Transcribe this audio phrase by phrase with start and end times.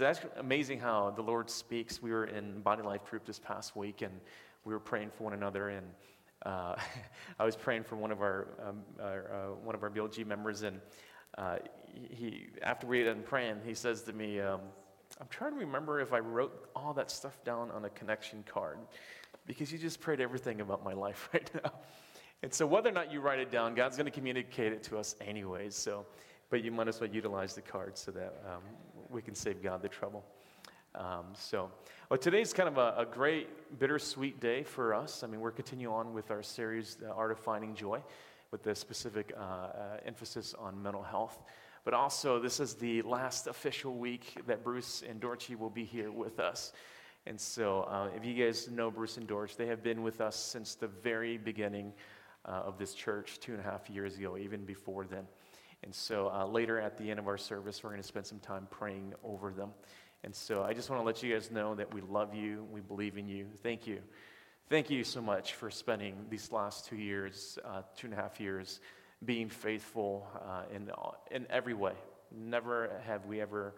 [0.00, 2.00] It's actually amazing how the Lord speaks.
[2.00, 4.10] We were in Body Life group this past week, and
[4.64, 5.68] we were praying for one another.
[5.68, 5.86] And
[6.46, 6.76] uh,
[7.38, 10.62] I was praying for one of our, um, our uh, one of our BLG members,
[10.62, 10.80] and
[11.36, 11.58] uh,
[12.10, 14.62] he after we had done praying, he says to me, um,
[15.20, 18.78] "I'm trying to remember if I wrote all that stuff down on a connection card,
[19.44, 21.72] because you just prayed everything about my life right now."
[22.42, 24.96] And so, whether or not you write it down, God's going to communicate it to
[24.96, 25.76] us anyways.
[25.76, 26.06] So,
[26.48, 28.62] but you might as well utilize the card so that um,
[29.10, 30.24] we can save God the trouble.
[30.94, 31.70] Um, so,
[32.08, 35.22] well, today's kind of a, a, great bittersweet day for us.
[35.22, 38.02] I mean, we're continuing on with our series, The Art of Finding Joy,
[38.50, 41.38] with the specific uh, uh, emphasis on mental health.
[41.84, 46.10] But also, this is the last official week that Bruce and Dorothy will be here
[46.10, 46.72] with us.
[47.26, 50.36] And so, uh, if you guys know Bruce and Dorothy, they have been with us
[50.36, 51.92] since the very beginning
[52.44, 55.26] uh, of this church two and a half years ago, even before then.
[55.82, 58.40] And so uh, later at the end of our service, we're going to spend some
[58.40, 59.70] time praying over them.
[60.22, 62.80] And so I just want to let you guys know that we love you, we
[62.80, 63.46] believe in you.
[63.62, 64.00] Thank you.
[64.68, 68.38] Thank you so much for spending these last two years, uh, two and a half
[68.38, 68.80] years,
[69.24, 70.90] being faithful uh, in,
[71.30, 71.94] in every way.
[72.30, 73.74] Never have we ever,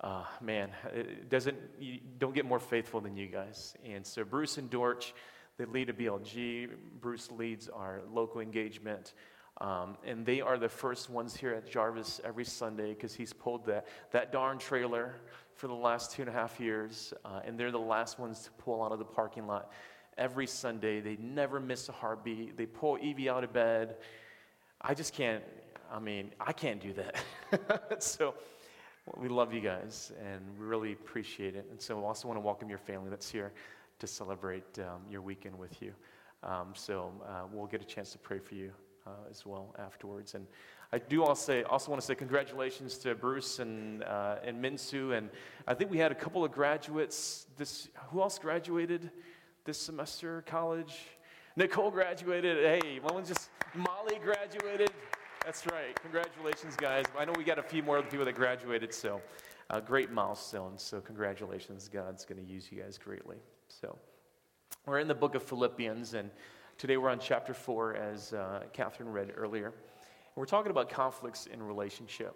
[0.00, 3.74] uh, man, it doesn't, you don't get more faithful than you guys.
[3.84, 5.14] And so Bruce and Dorch,
[5.56, 6.68] they lead a BLG.
[7.00, 9.14] Bruce leads our local engagement.
[9.60, 13.66] Um, and they are the first ones here at Jarvis every Sunday because he's pulled
[13.66, 15.14] that, that darn trailer
[15.54, 17.14] for the last two and a half years.
[17.24, 19.70] Uh, and they're the last ones to pull out of the parking lot
[20.18, 21.00] every Sunday.
[21.00, 22.56] They never miss a heartbeat.
[22.56, 23.96] They pull Evie out of bed.
[24.80, 25.44] I just can't,
[25.90, 28.02] I mean, I can't do that.
[28.02, 28.34] so
[29.06, 31.66] well, we love you guys and we really appreciate it.
[31.70, 33.52] And so I also want to welcome your family that's here
[34.00, 35.92] to celebrate um, your weekend with you.
[36.42, 38.72] Um, so uh, we'll get a chance to pray for you
[39.06, 40.34] uh, as well afterwards.
[40.34, 40.46] And
[40.92, 45.16] I do also, also want to say congratulations to Bruce and, uh, and Minsu.
[45.16, 45.30] And
[45.66, 47.46] I think we had a couple of graduates.
[47.56, 49.10] This, who else graduated
[49.64, 50.94] this semester, college?
[51.56, 52.64] Nicole graduated.
[52.64, 54.90] Hey, well, just Molly graduated.
[55.44, 56.00] That's right.
[56.00, 57.04] Congratulations, guys.
[57.18, 59.20] I know we got a few more people that graduated, so
[59.70, 60.78] a great milestone.
[60.78, 61.88] So, congratulations.
[61.88, 63.36] God's going to use you guys greatly.
[63.68, 63.98] So,
[64.86, 66.30] we're in the book of Philippians, and
[66.76, 69.66] Today we're on chapter 4, as uh, Catherine read earlier.
[69.66, 69.74] And
[70.34, 72.34] we're talking about conflicts in relationship.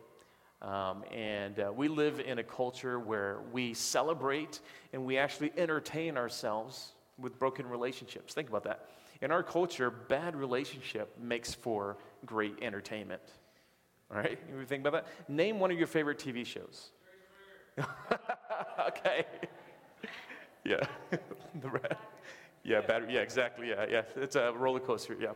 [0.62, 4.60] Um, and uh, we live in a culture where we celebrate
[4.92, 8.32] and we actually entertain ourselves with broken relationships.
[8.32, 8.88] Think about that.
[9.20, 13.22] In our culture, bad relationship makes for great entertainment.
[14.10, 14.38] All right?
[14.56, 15.28] You think about that?
[15.28, 16.90] Name one of your favorite TV shows.
[18.88, 19.26] okay.
[20.64, 20.80] yeah.
[21.60, 21.96] the red.
[22.68, 23.14] Yeah, battery.
[23.14, 23.70] Yeah, exactly.
[23.70, 24.02] Yeah, yeah.
[24.16, 25.16] It's a roller coaster.
[25.18, 25.32] Yeah.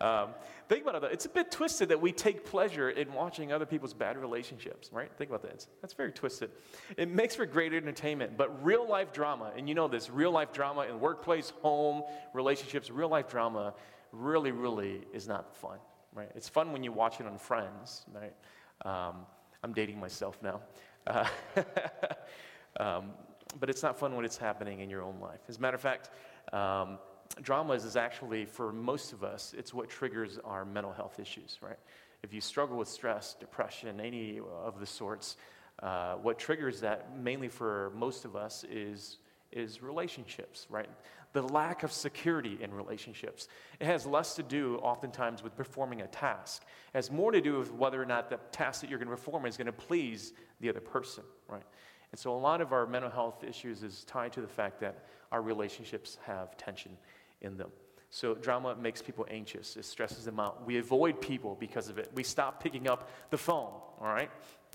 [0.00, 0.30] Um,
[0.68, 1.12] think about it.
[1.12, 5.10] It's a bit twisted that we take pleasure in watching other people's bad relationships, right?
[5.18, 5.66] Think about that.
[5.82, 6.50] that's very twisted.
[6.96, 10.52] It makes for great entertainment, but real life drama, and you know this, real life
[10.52, 13.74] drama in workplace, home, relationships, real life drama
[14.12, 15.78] really, really is not fun,
[16.14, 16.30] right?
[16.34, 18.34] It's fun when you watch it on Friends, right?
[18.86, 19.26] Um,
[19.62, 20.60] I'm dating myself now.
[21.06, 21.26] Uh,
[22.80, 23.10] um,
[23.58, 25.40] but it's not fun when it's happening in your own life.
[25.48, 26.10] As a matter of fact,
[26.52, 26.98] um,
[27.42, 31.78] drama is actually, for most of us, it's what triggers our mental health issues, right?
[32.22, 35.36] If you struggle with stress, depression, any of the sorts,
[35.82, 39.18] uh, what triggers that mainly for most of us is
[39.52, 40.88] is relationships, right?
[41.32, 43.48] The lack of security in relationships.
[43.78, 46.62] It has less to do, oftentimes, with performing a task.
[46.94, 49.16] It has more to do with whether or not the task that you're going to
[49.16, 51.62] perform is going to please the other person, right?
[52.12, 55.04] And so a lot of our mental health issues is tied to the fact that
[55.30, 56.96] our relationships have tension
[57.40, 57.70] in them.
[58.10, 59.76] So drama makes people anxious.
[59.76, 60.66] It stresses them out.
[60.66, 62.10] We avoid people because of it.
[62.12, 64.30] We stop picking up the phone, all right?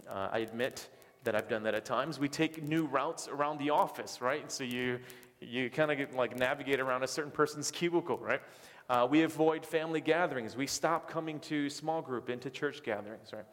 [0.10, 0.88] Uh, I admit
[1.26, 2.18] that I've done that at times.
[2.18, 4.50] We take new routes around the office, right?
[4.50, 5.00] So you,
[5.42, 8.42] you kind of like navigate around a certain person's cubicle, right?
[8.90, 10.56] Uh, we avoid family gatherings.
[10.56, 13.46] We stop coming to small group, into church gatherings, right?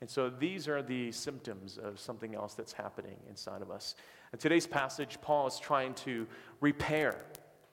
[0.00, 3.94] And so these are the symptoms of something else that's happening inside of us.
[4.32, 6.26] In today's passage, Paul is trying to
[6.60, 7.24] repair.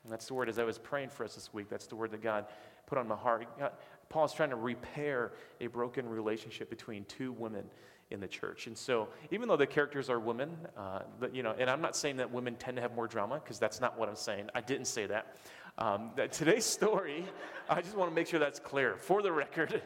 [0.04, 1.70] And that's the word as I was praying for us this week.
[1.70, 2.46] That's the word that God
[2.86, 3.48] put on my heart.
[3.60, 3.72] God,
[4.10, 7.66] Paul is trying to repair a broken relationship between two women
[8.12, 8.68] in the church.
[8.68, 11.00] And so, even though the characters are women, uh,
[11.34, 13.82] you know, and I'm not saying that women tend to have more drama because that's
[13.82, 14.50] not what I'm saying.
[14.54, 15.38] I didn't say that.
[15.78, 17.26] Um, that today's story,
[17.68, 19.82] I just want to make sure that's clear for the record.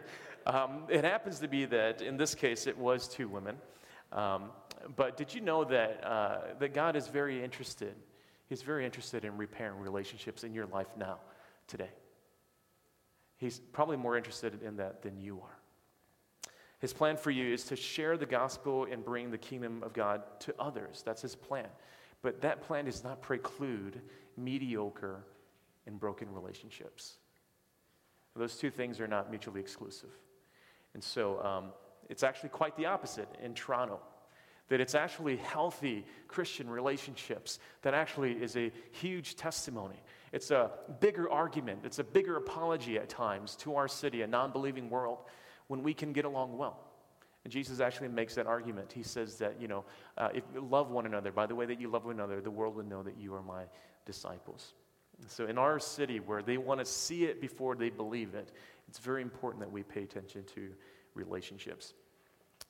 [0.47, 3.57] Um, it happens to be that in this case it was two women.
[4.13, 4.51] Um,
[4.95, 7.93] but did you know that, uh, that God is very interested?
[8.47, 11.17] He's very interested in repairing relationships in your life now,
[11.67, 11.89] today.
[13.35, 15.57] He's probably more interested in that than you are.
[16.79, 20.21] His plan for you is to share the gospel and bring the kingdom of God
[20.41, 21.03] to others.
[21.05, 21.67] That's his plan.
[22.21, 23.99] But that plan does not preclude
[24.37, 25.25] mediocre
[25.85, 27.17] and broken relationships.
[28.33, 30.11] Those two things are not mutually exclusive.
[30.97, 31.65] And so um,
[32.09, 33.99] it's actually quite the opposite in Toronto.
[34.69, 40.01] That it's actually healthy Christian relationships that actually is a huge testimony.
[40.33, 44.51] It's a bigger argument, it's a bigger apology at times to our city, a non
[44.51, 45.19] believing world,
[45.67, 46.79] when we can get along well.
[47.43, 48.91] And Jesus actually makes that argument.
[48.91, 49.85] He says that, you know,
[50.17, 52.49] uh, if you love one another, by the way that you love one another, the
[52.49, 53.65] world will know that you are my
[54.07, 54.73] disciples.
[55.27, 58.51] So, in our city where they want to see it before they believe it,
[58.87, 60.71] it's very important that we pay attention to
[61.13, 61.93] relationships.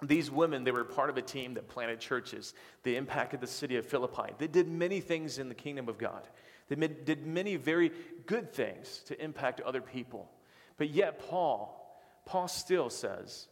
[0.02, 2.54] These women, they were part of a team that planted churches.
[2.84, 4.34] They impacted the city of Philippi.
[4.38, 6.28] They did many things in the kingdom of God.
[6.70, 7.92] They did many very
[8.26, 10.30] good things to impact other people.
[10.78, 13.48] But yet, Paul, Paul still says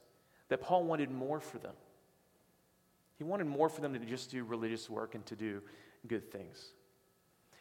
[0.50, 1.74] that Paul wanted more for them.
[3.18, 5.62] He wanted more for them to just do religious work and to do
[6.08, 6.74] good things.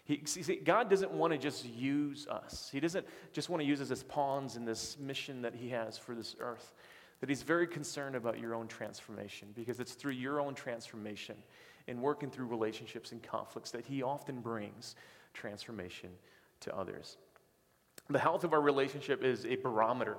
[0.04, 2.68] He, see, God doesn't want to just use us.
[2.70, 5.96] He doesn't just want to use us as pawns in this mission that He has
[5.96, 6.74] for this earth.
[7.20, 11.36] That He's very concerned about your own transformation because it's through your own transformation
[11.88, 14.94] and working through relationships and conflicts that He often brings
[15.32, 16.10] transformation
[16.60, 17.16] to others.
[18.10, 20.18] The health of our relationship is a barometer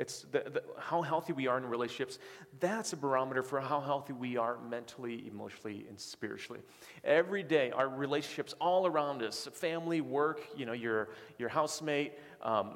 [0.00, 2.18] it's the, the, how healthy we are in relationships.
[2.58, 6.60] That's a barometer for how healthy we are mentally, emotionally, and spiritually.
[7.04, 12.12] Every day, our relationships all around us family, work, you know, your, your housemate
[12.42, 12.70] um,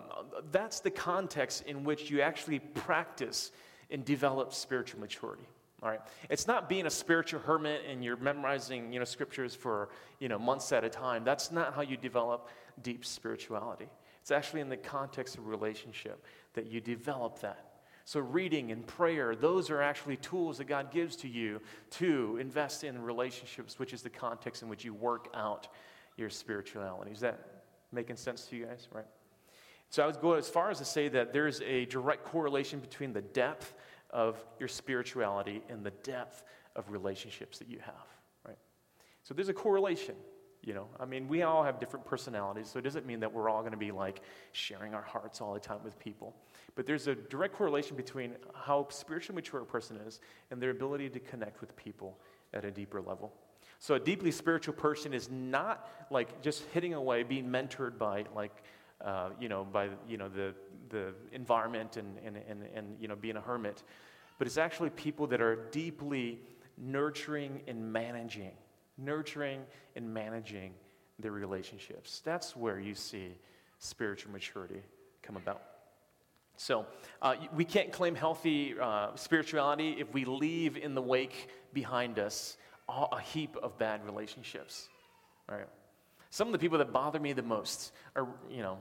[0.50, 3.50] that's the context in which you actually practice
[3.90, 5.46] and develop spiritual maturity.
[5.82, 6.00] All right.
[6.30, 10.38] It's not being a spiritual hermit and you're memorizing, you know, scriptures for, you know,
[10.38, 11.24] months at a time.
[11.24, 12.48] That's not how you develop
[12.82, 13.88] deep spirituality.
[14.24, 16.24] It's actually in the context of relationship
[16.54, 17.72] that you develop that.
[18.06, 21.60] So, reading and prayer, those are actually tools that God gives to you
[21.90, 25.68] to invest in relationships, which is the context in which you work out
[26.16, 27.10] your spirituality.
[27.10, 28.88] Is that making sense to you guys?
[28.90, 29.04] Right?
[29.90, 33.12] So, I would go as far as to say that there's a direct correlation between
[33.12, 33.74] the depth
[34.08, 36.44] of your spirituality and the depth
[36.76, 38.06] of relationships that you have.
[38.46, 38.58] Right?
[39.22, 40.14] So, there's a correlation.
[40.64, 43.50] You know, I mean, we all have different personalities, so it doesn't mean that we're
[43.50, 44.22] all going to be like
[44.52, 46.34] sharing our hearts all the time with people.
[46.74, 50.20] But there's a direct correlation between how spiritually mature a person is
[50.50, 52.18] and their ability to connect with people
[52.54, 53.32] at a deeper level.
[53.78, 58.62] So a deeply spiritual person is not like just hitting away, being mentored by like,
[59.04, 60.54] uh, you know, by you know the
[60.88, 63.82] the environment and, and and and you know being a hermit,
[64.38, 66.40] but it's actually people that are deeply
[66.78, 68.52] nurturing and managing
[68.98, 69.62] nurturing
[69.96, 70.72] and managing
[71.18, 72.22] their relationships.
[72.24, 73.36] That's where you see
[73.78, 74.82] spiritual maturity
[75.22, 75.62] come about.
[76.56, 76.86] So,
[77.20, 82.56] uh, we can't claim healthy uh, spirituality if we leave in the wake behind us
[82.88, 84.88] a heap of bad relationships.
[85.48, 85.66] Right?
[86.30, 88.78] Some of the people that bother me the most are, you know,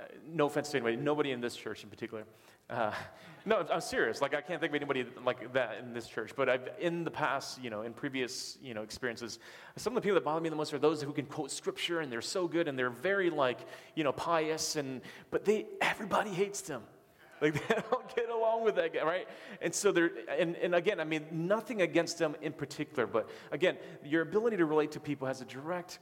[0.00, 2.24] uh, no offense to anybody, nobody in this church in particular,
[2.70, 2.92] uh,
[3.46, 4.20] no, I'm serious.
[4.22, 6.32] Like I can't think of anybody like that in this church.
[6.34, 9.38] But I've, in the past, you know, in previous, you know, experiences,
[9.76, 12.00] some of the people that bother me the most are those who can quote scripture
[12.00, 13.60] and they're so good and they're very like,
[13.94, 16.82] you know, pious and but they everybody hates them.
[17.40, 19.28] Like they don't get along with that guy, right?
[19.60, 23.76] And so they're and, and again, I mean, nothing against them in particular, but again,
[24.04, 25.98] your ability to relate to people has a direct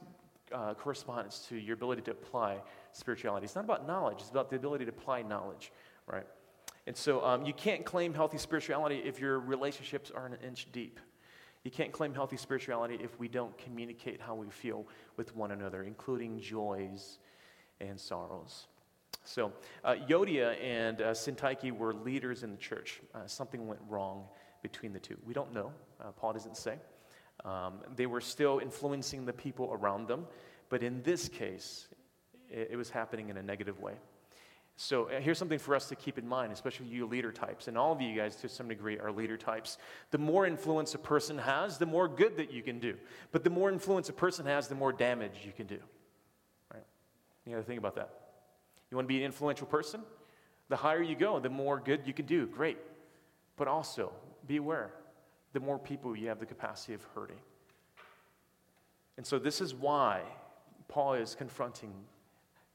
[0.53, 2.59] uh, correspondence to your ability to apply
[2.91, 3.45] spirituality.
[3.45, 5.73] It's not about knowledge; it's about the ability to apply knowledge,
[6.07, 6.27] right?
[6.85, 10.99] And so um, you can't claim healthy spirituality if your relationships are an inch deep.
[11.63, 14.85] You can't claim healthy spirituality if we don't communicate how we feel
[15.15, 17.19] with one another, including joys
[17.79, 18.67] and sorrows.
[19.23, 19.53] So,
[19.85, 22.99] uh, Euodia and uh, Syntyche were leaders in the church.
[23.15, 24.25] Uh, something went wrong
[24.61, 25.17] between the two.
[25.25, 25.71] We don't know.
[26.01, 26.75] Uh, Paul doesn't say.
[27.45, 30.27] Um, they were still influencing the people around them,
[30.67, 31.87] but in this case,
[32.49, 33.93] it, it was happening in a negative way.
[34.75, 37.77] So uh, here's something for us to keep in mind, especially you leader types, and
[37.77, 39.77] all of you guys to some degree are leader types.
[40.11, 42.95] The more influence a person has, the more good that you can do.
[43.31, 45.79] But the more influence a person has, the more damage you can do.
[46.73, 46.83] Right?
[47.45, 48.09] You got to think about that.
[48.89, 50.01] You want to be an influential person?
[50.69, 52.47] The higher you go, the more good you can do.
[52.47, 52.77] Great.
[53.57, 54.11] But also,
[54.47, 54.91] be aware
[55.53, 57.37] the more people you have the capacity of hurting.
[59.17, 60.21] And so this is why
[60.87, 61.93] Paul is confronting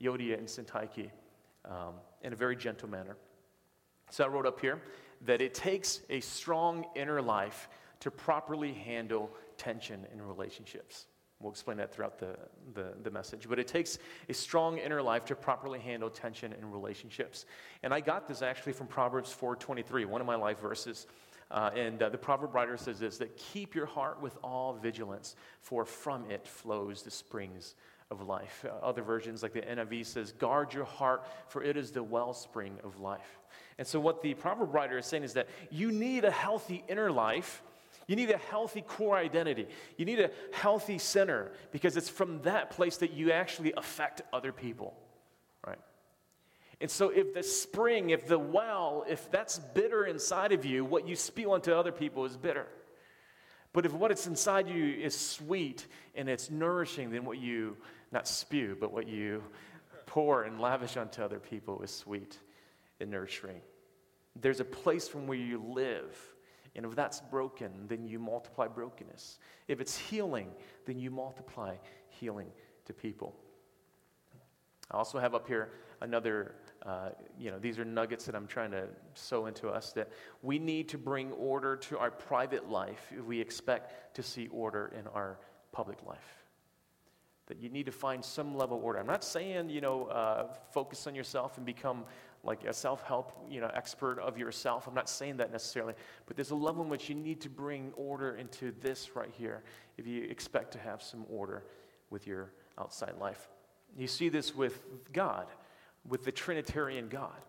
[0.01, 1.11] Euodia and Syntyche
[1.65, 3.17] um, in a very gentle manner.
[4.11, 4.81] So I wrote up here
[5.27, 7.69] that it takes a strong inner life
[8.01, 11.07] to properly handle tension in relationships.
[11.41, 12.37] We'll explain that throughout the,
[12.75, 13.49] the, the, message.
[13.49, 13.99] But it takes
[14.29, 17.47] a strong inner life to properly handle tension in relationships.
[17.85, 21.07] And I got this actually from Proverbs 4.23, one of my life verses.
[21.51, 25.37] Uh, and uh, the proverb writer says this, that keep your heart with all vigilance,
[25.61, 27.75] for from it flows the springs
[28.11, 28.65] of life.
[28.65, 32.79] Uh, other versions, like the NIV, says, guard your heart, for it is the wellspring
[32.85, 33.39] of life.
[33.79, 37.11] And so, what the proverb writer is saying is that you need a healthy inner
[37.11, 37.63] life.
[38.07, 39.67] You need a healthy core identity.
[39.99, 44.51] You need a healthy center because it's from that place that you actually affect other
[44.51, 44.97] people,
[45.67, 45.79] right?
[46.81, 51.07] And so, if the spring, if the well, if that's bitter inside of you, what
[51.07, 52.67] you spew onto other people is bitter.
[53.73, 57.77] But if what is inside you is sweet and it's nourishing, then what you
[58.13, 59.43] not spew, but what you
[60.07, 62.39] pour and lavish onto other people is sweet
[63.01, 63.61] and nurturing.
[64.41, 66.17] There's a place from where you live.
[66.75, 69.39] And if that's broken, then you multiply brokenness.
[69.67, 70.51] If it's healing,
[70.87, 71.75] then you multiply
[72.09, 72.49] healing
[72.87, 73.35] to people.
[74.91, 76.55] I also have up here another,
[76.87, 80.11] uh, you know, these are nuggets that I'm trying to sow into us that
[80.43, 84.93] we need to bring order to our private life if we expect to see order
[84.99, 85.39] in our
[85.73, 86.39] public life
[87.49, 88.99] that you need to find some level of order.
[88.99, 92.05] I'm not saying, you know, uh, focus on yourself and become
[92.45, 94.87] like a self-help, you know, expert of yourself.
[94.87, 95.95] I'm not saying that necessarily,
[96.27, 99.63] but there's a level in which you need to bring order into this right here
[99.97, 101.65] if you expect to have some order
[102.11, 103.49] with your outside life.
[103.97, 105.47] You see this with God,
[106.07, 107.41] with the Trinitarian God,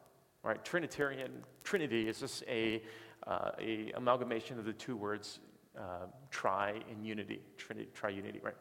[0.43, 0.63] right?
[0.63, 2.81] Trinitarian Trinity is just a,
[3.27, 5.39] uh, a amalgamation of the two words
[5.77, 8.55] uh, tri and unity, Trinity, triunity, right?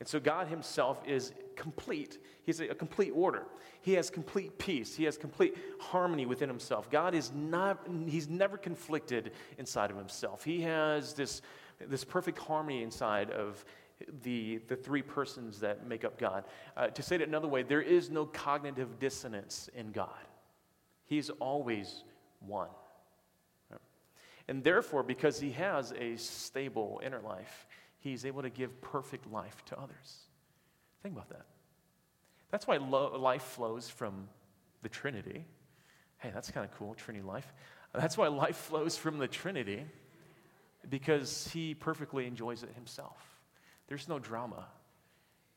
[0.00, 2.18] And so God Himself is complete.
[2.44, 3.46] He's a, complete order.
[3.82, 4.94] He has complete peace.
[4.94, 6.90] He has complete harmony within Himself.
[6.90, 10.44] God is not, He's never conflicted inside of Himself.
[10.44, 11.42] He has this,
[11.80, 13.64] this perfect harmony inside of
[14.22, 16.44] the, the three persons that make up God.
[16.76, 20.08] Uh, to say it another way, there is no cognitive dissonance in God.
[21.06, 22.04] He's always
[22.40, 22.68] one.
[24.46, 27.66] And therefore, because He has a stable inner life,
[28.10, 30.18] he's able to give perfect life to others.
[31.02, 31.46] Think about that.
[32.50, 34.28] That's why lo- life flows from
[34.82, 35.44] the Trinity.
[36.18, 37.52] Hey, that's kind of cool, Trinity life.
[37.94, 39.84] That's why life flows from the Trinity
[40.88, 43.18] because he perfectly enjoys it himself.
[43.88, 44.66] There's no drama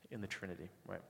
[0.10, 1.02] in the Trinity, right?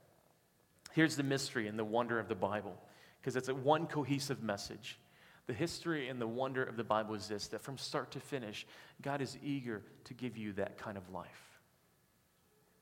[0.92, 2.76] Here's the mystery and the wonder of the Bible
[3.20, 4.98] because it's a one cohesive message.
[5.46, 8.66] The history and the wonder of the Bible is this that from start to finish,
[9.00, 11.58] God is eager to give you that kind of life.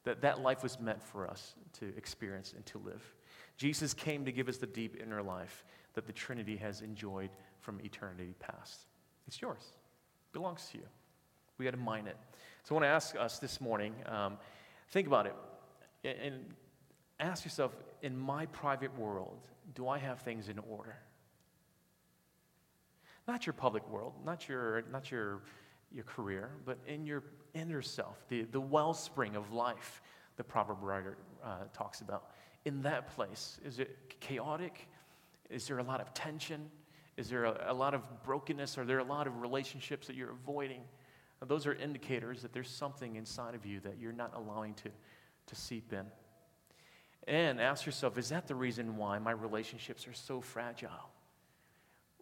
[0.05, 3.03] That that life was meant for us to experience and to live.
[3.57, 5.65] Jesus came to give us the deep inner life
[5.95, 8.87] that the Trinity has enjoyed from eternity past.
[9.27, 10.85] It's yours, it belongs to you.
[11.59, 12.17] We got to mine it.
[12.65, 14.39] So I want to ask us this morning um,
[14.89, 15.35] think about it
[16.05, 16.55] and
[17.19, 20.97] ask yourself in my private world, do I have things in order?
[23.31, 25.43] Not your public world, not your, not your,
[25.93, 27.23] your career, but in your
[27.55, 30.03] inner self, the, the wellspring of life
[30.37, 32.33] the proverb writer uh, talks about.
[32.65, 34.89] In that place, is it chaotic?
[35.49, 36.69] Is there a lot of tension?
[37.17, 38.77] Is there a, a lot of brokenness?
[38.79, 40.81] Are there a lot of relationships that you're avoiding?
[41.47, 44.91] those are indicators that there's something inside of you that you're not allowing to,
[45.47, 46.05] to seep in.
[47.29, 51.10] And ask yourself, is that the reason why my relationships are so fragile?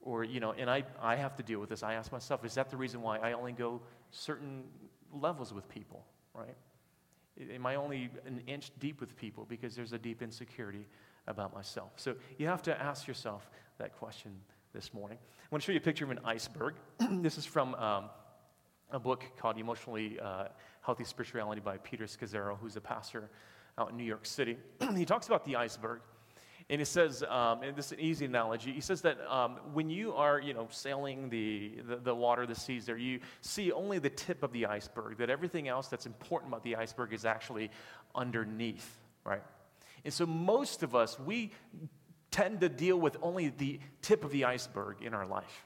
[0.09, 1.83] Or, you know, and I, I have to deal with this.
[1.83, 4.65] I ask myself, is that the reason why I only go certain
[5.13, 6.57] levels with people, right?
[7.39, 10.87] Am I only an inch deep with people because there's a deep insecurity
[11.27, 11.93] about myself?
[11.97, 14.33] So you have to ask yourself that question
[14.73, 15.19] this morning.
[15.21, 16.77] I want to show you a picture of an iceberg.
[17.11, 18.09] this is from um,
[18.91, 20.45] a book called Emotionally uh,
[20.81, 23.29] Healthy Spirituality by Peter Scazzero, who's a pastor
[23.77, 24.57] out in New York City.
[24.97, 26.01] he talks about the iceberg.
[26.71, 29.89] And he says, um, and this is an easy analogy, he says that um, when
[29.89, 33.99] you are, you know, sailing the, the, the, water, the seas there, you see only
[33.99, 37.71] the tip of the iceberg, that everything else that's important about the iceberg is actually
[38.15, 39.43] underneath, right?
[40.05, 41.53] And so most of us, we
[42.31, 45.65] tend to deal with only the tip of the iceberg in our life.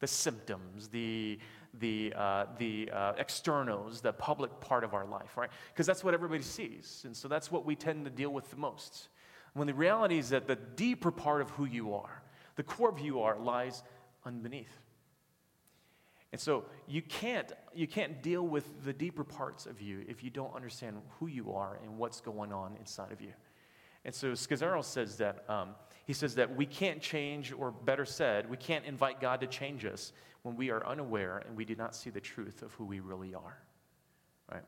[0.00, 1.38] The symptoms, the,
[1.78, 5.50] the, uh, the uh, externals, the public part of our life, right?
[5.72, 7.02] Because that's what everybody sees.
[7.06, 9.08] And so that's what we tend to deal with the most.
[9.54, 12.22] When the reality is that the deeper part of who you are,
[12.56, 13.82] the core of who you are, lies
[14.24, 14.80] underneath.
[16.32, 20.30] And so you can't, you can't deal with the deeper parts of you if you
[20.30, 23.32] don't understand who you are and what's going on inside of you.
[24.04, 25.74] And so Scazzero says that, um,
[26.06, 29.84] he says that we can't change, or better said, we can't invite God to change
[29.84, 33.00] us when we are unaware and we do not see the truth of who we
[33.00, 33.58] really are.
[34.50, 34.64] Right?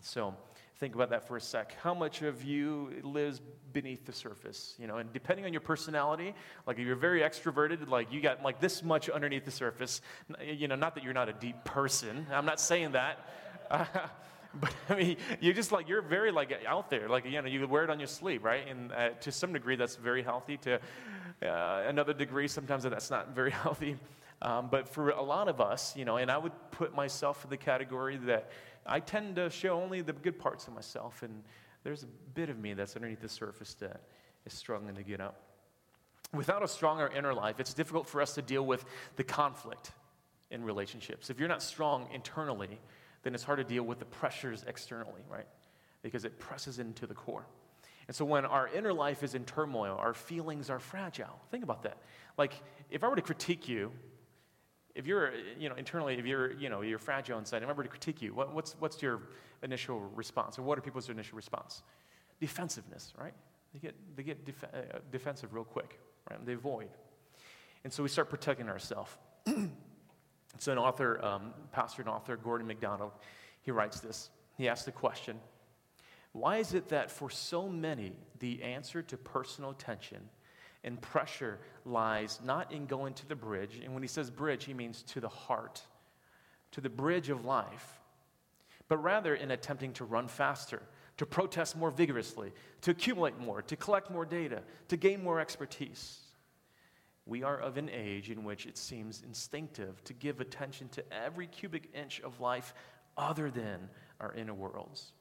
[0.00, 0.34] So
[0.82, 1.76] Think about that for a sec.
[1.80, 3.40] How much of you lives
[3.72, 4.74] beneath the surface?
[4.80, 6.34] You know, and depending on your personality,
[6.66, 10.00] like if you're very extroverted, like you got like this much underneath the surface.
[10.44, 12.26] You know, not that you're not a deep person.
[12.32, 13.20] I'm not saying that.
[14.54, 17.08] But I mean, you're just like you're very like out there.
[17.08, 18.68] Like you know, you wear it on your sleeve, right?
[18.68, 20.58] And uh, to some degree, that's very healthy.
[20.58, 20.74] To
[21.42, 23.96] uh, another degree, sometimes that's not very healthy.
[24.42, 27.50] Um, but for a lot of us, you know, and I would put myself in
[27.50, 28.50] the category that
[28.86, 31.42] I tend to show only the good parts of myself, and
[31.84, 34.02] there's a bit of me that's underneath the surface that
[34.44, 35.40] is struggling to get up.
[36.32, 38.84] Without a stronger inner life, it's difficult for us to deal with
[39.16, 39.92] the conflict
[40.50, 41.30] in relationships.
[41.30, 42.80] If you're not strong internally,
[43.22, 45.46] then it's hard to deal with the pressures externally, right?
[46.02, 47.46] Because it presses into the core.
[48.08, 51.40] And so when our inner life is in turmoil, our feelings are fragile.
[51.50, 51.98] Think about that.
[52.36, 52.54] Like,
[52.90, 53.92] if I were to critique you,
[54.94, 57.88] if you're, you know, internally, if you're, you know, you're fragile inside, I were to
[57.88, 59.22] critique you, what, what's, what's your
[59.62, 60.58] initial response?
[60.58, 61.82] Or what are people's initial response?
[62.40, 63.34] Defensiveness, right?
[63.72, 65.98] They get, they get def- uh, defensive real quick,
[66.30, 66.44] right?
[66.44, 66.88] They avoid.
[67.84, 69.10] And so we start protecting ourselves.
[70.58, 73.12] so an author, um, pastor and author, Gordon MacDonald,
[73.62, 74.30] he writes this.
[74.58, 75.38] He asks the question,
[76.32, 80.28] why is it that for so many, the answer to personal tension
[80.84, 84.74] and pressure lies not in going to the bridge, and when he says bridge, he
[84.74, 85.82] means to the heart,
[86.72, 88.00] to the bridge of life,
[88.88, 90.82] but rather in attempting to run faster,
[91.16, 96.18] to protest more vigorously, to accumulate more, to collect more data, to gain more expertise.
[97.26, 101.46] We are of an age in which it seems instinctive to give attention to every
[101.46, 102.74] cubic inch of life
[103.16, 103.88] other than
[104.20, 105.12] our inner worlds.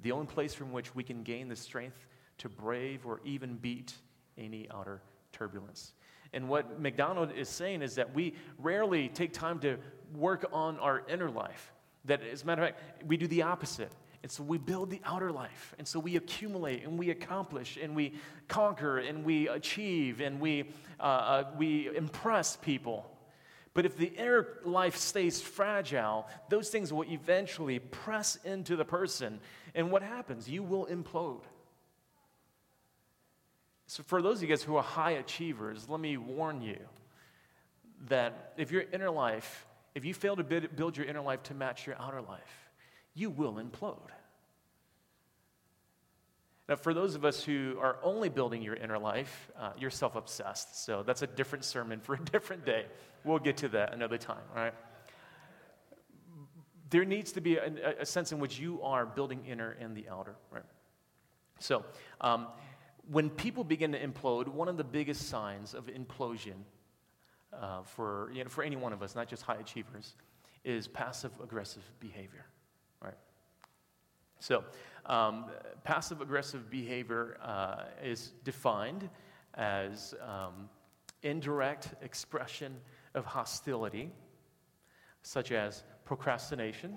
[0.00, 2.06] The only place from which we can gain the strength
[2.38, 3.94] to brave or even beat
[4.38, 5.00] any outer
[5.32, 5.92] turbulence.
[6.32, 9.78] And what MacDonald is saying is that we rarely take time to
[10.14, 11.72] work on our inner life.
[12.06, 13.92] That, as a matter of fact, we do the opposite.
[14.22, 15.74] And so we build the outer life.
[15.78, 18.14] And so we accumulate and we accomplish and we
[18.48, 23.06] conquer and we achieve and we, uh, uh, we impress people.
[23.74, 29.40] But if the inner life stays fragile, those things will eventually press into the person.
[29.74, 30.48] And what happens?
[30.48, 31.42] You will implode.
[33.86, 36.78] So, for those of you guys who are high achievers, let me warn you
[38.08, 41.86] that if your inner life, if you fail to build your inner life to match
[41.86, 42.70] your outer life,
[43.14, 44.10] you will implode.
[46.68, 50.16] Now, for those of us who are only building your inner life, uh, you're self
[50.16, 50.84] obsessed.
[50.84, 52.86] So that's a different sermon for a different day.
[53.22, 54.74] We'll get to that another time, all right?
[56.90, 60.08] There needs to be a, a sense in which you are building inner and the
[60.08, 60.64] outer, right?
[61.58, 61.84] So,
[62.20, 62.46] um,
[63.10, 66.54] when people begin to implode, one of the biggest signs of implosion
[67.52, 70.14] uh, for, you know, for any one of us, not just high achievers,
[70.64, 72.46] is passive aggressive behavior,
[73.00, 73.16] right?
[74.38, 74.64] So,
[75.06, 75.46] um,
[75.84, 79.08] passive aggressive behavior uh, is defined
[79.54, 80.68] as um,
[81.22, 82.74] indirect expression
[83.14, 84.10] of hostility,
[85.22, 86.92] such as procrastination.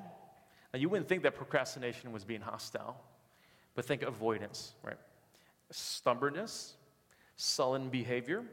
[0.73, 2.99] Now, you wouldn't think that procrastination was being hostile,
[3.75, 4.97] but think avoidance, right?
[5.71, 6.75] Stubbornness,
[7.35, 8.43] sullen behavior,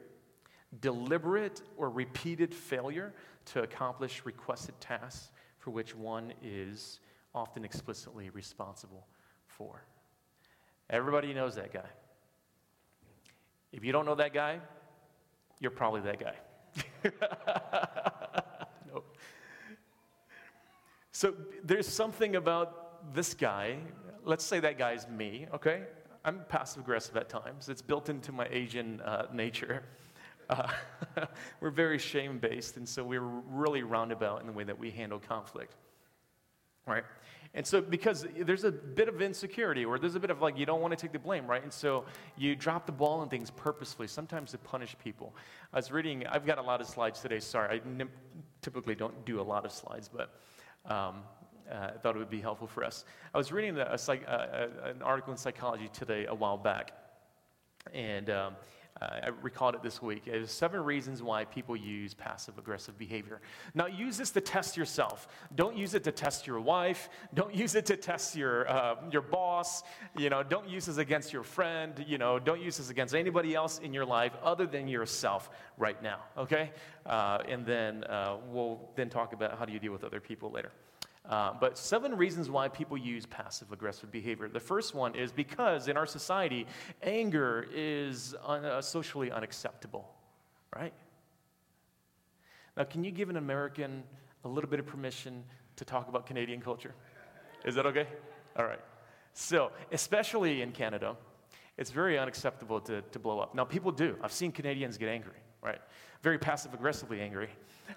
[0.81, 3.12] deliberate or repeated failure
[3.46, 7.00] to accomplish requested tasks for which one is
[7.35, 9.07] often explicitly responsible
[9.46, 9.85] for.
[10.90, 11.88] Everybody knows that guy.
[13.72, 14.61] If you don't know that guy,
[15.61, 16.35] you're probably that guy.
[18.92, 19.16] nope.
[21.12, 23.79] So there's something about this guy.
[24.24, 25.83] Let's say that guy's me, okay?
[26.24, 27.68] I'm passive aggressive at times.
[27.68, 29.82] It's built into my Asian uh, nature.
[30.50, 30.68] Uh,
[31.60, 35.18] we're very shame based, and so we're really roundabout in the way that we handle
[35.18, 35.74] conflict.
[36.87, 37.02] Right?
[37.54, 40.66] And so, because there's a bit of insecurity, or there's a bit of like, you
[40.66, 41.62] don't want to take the blame, right?
[41.62, 42.04] And so,
[42.37, 45.34] you drop the ball on things purposefully, sometimes to punish people.
[45.72, 47.40] I was reading, I've got a lot of slides today.
[47.40, 48.04] Sorry, I
[48.60, 50.38] typically don't do a lot of slides, but
[50.92, 51.22] um,
[51.74, 53.04] uh, I thought it would be helpful for us.
[53.34, 56.92] I was reading a, a, a, an article in Psychology Today a while back,
[57.92, 58.56] and um,
[59.02, 60.22] I recalled it this week.
[60.26, 63.40] It was seven reasons why people use passive aggressive behavior.
[63.74, 65.26] Now, use this to test yourself.
[65.56, 67.08] Don't use it to test your wife.
[67.34, 69.82] Don't use it to test your, uh, your boss.
[70.16, 72.04] You know, don't use this against your friend.
[72.06, 76.00] You know, don't use this against anybody else in your life other than yourself right
[76.00, 76.70] now, okay?
[77.04, 80.52] Uh, and then uh, we'll then talk about how do you deal with other people
[80.52, 80.70] later.
[81.28, 84.46] Uh, but seven reasons why people use passive aggressive behavior.
[84.48, 86.66] The first one is because in our society,
[87.02, 90.06] anger is un- uh, socially unacceptable,
[90.76, 90.92] right?
[92.76, 94.02] Now, can you give an American
[94.44, 95.44] a little bit of permission
[95.76, 96.94] to talk about Canadian culture?
[97.64, 98.06] Is that okay?
[98.56, 98.80] All right.
[99.32, 101.16] So, especially in Canada,
[101.78, 103.54] it's very unacceptable to, to blow up.
[103.54, 104.16] Now, people do.
[104.22, 105.81] I've seen Canadians get angry, right?
[106.22, 107.48] Very passive aggressively angry,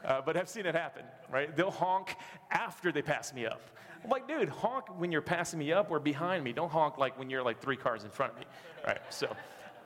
[0.06, 1.56] uh, but I've seen it happen, right?
[1.56, 2.16] They'll honk
[2.52, 3.62] after they pass me up.
[4.04, 6.54] I'm like, dude, honk when you're passing me up or behind me.
[6.54, 8.46] Don't honk like when you're like three cars in front of me,
[8.86, 9.02] right?
[9.10, 9.36] So,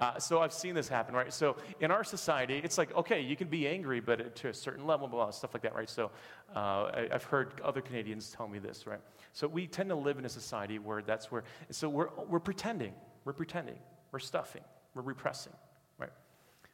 [0.01, 1.31] uh, so I've seen this happen, right?
[1.31, 4.85] So in our society, it's like, okay, you can be angry, but to a certain
[4.85, 5.89] level, blah, blah, stuff like that, right?
[5.89, 6.09] So
[6.55, 6.59] uh,
[6.93, 8.99] I, have heard other Canadians tell me this, right?
[9.31, 12.93] So we tend to live in a society where that's where, so we're, we're pretending,
[13.25, 13.77] we're pretending,
[14.11, 14.63] we're stuffing,
[14.95, 15.53] we're repressing?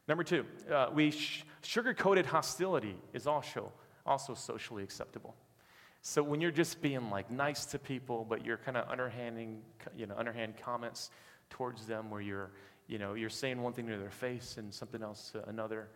[0.07, 3.71] Number two, uh, we sh- sugar-coated hostility is also,
[4.05, 5.35] also socially acceptable.
[6.01, 9.61] So when you're just being like nice to people, but you're kind of underhanding,
[9.97, 11.09] you know, underhand comments
[11.49, 12.51] towards them where you're,
[12.87, 15.89] you know, you're saying one thing to their face and something else to another,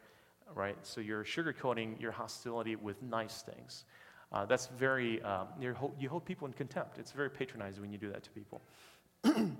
[0.53, 0.75] right?
[0.81, 3.85] So you're sugarcoating your hostility with nice things.
[4.33, 5.73] Uh, that's very, um, you
[6.09, 6.97] hold people in contempt.
[6.97, 8.61] It's very patronizing when you do that to people.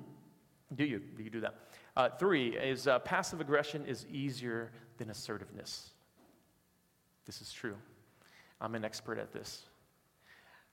[0.76, 1.00] do you?
[1.18, 1.56] Do you do that?
[1.96, 5.90] Uh, three is uh, passive aggression is easier than assertiveness.
[7.26, 7.76] This is true.
[8.60, 9.64] I'm an expert at this.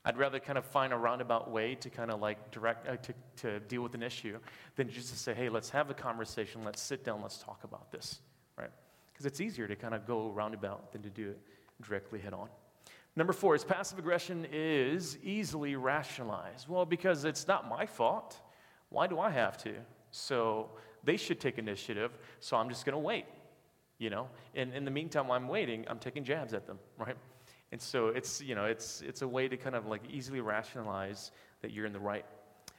[0.05, 3.15] I'd rather kind of find a roundabout way to kind of like direct, uh, to,
[3.39, 4.39] to deal with an issue
[4.77, 7.91] than just to say, hey, let's have a conversation, let's sit down, let's talk about
[7.91, 8.21] this,
[8.57, 8.71] right?
[9.13, 11.41] Because it's easier to kind of go roundabout than to do it
[11.83, 12.49] directly head on.
[13.17, 16.69] Number four is passive aggression is easily rationalized.
[16.69, 18.39] Well, because it's not my fault.
[18.91, 19.75] Why do I have to?
[20.11, 20.71] So
[21.05, 23.27] they should take initiative, so I'm just going to wait.
[23.99, 27.17] You know, and in the meantime, while I'm waiting, I'm taking jabs at them, right?
[27.73, 31.33] And so it's, you know, it's, it's a way to kind of like easily rationalize
[31.63, 32.25] that you're in the right.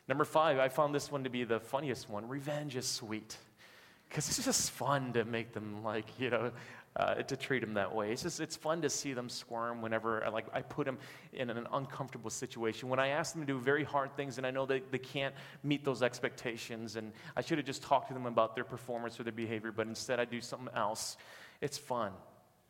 [0.08, 2.28] Number five, I found this one to be the funniest one.
[2.28, 3.38] Revenge is sweet.
[4.10, 6.52] Because it's just fun to make them like, you know,
[6.96, 8.12] uh, to treat them that way.
[8.12, 10.98] It's just, it's fun to see them squirm whenever like, I put them
[11.34, 12.90] in an uncomfortable situation.
[12.90, 15.36] When I ask them to do very hard things and I know that they can't
[15.64, 19.24] meet those expectations and I should have just talked to them about their performance or
[19.24, 21.18] their behavior, but instead I do something else.
[21.62, 22.12] It's fun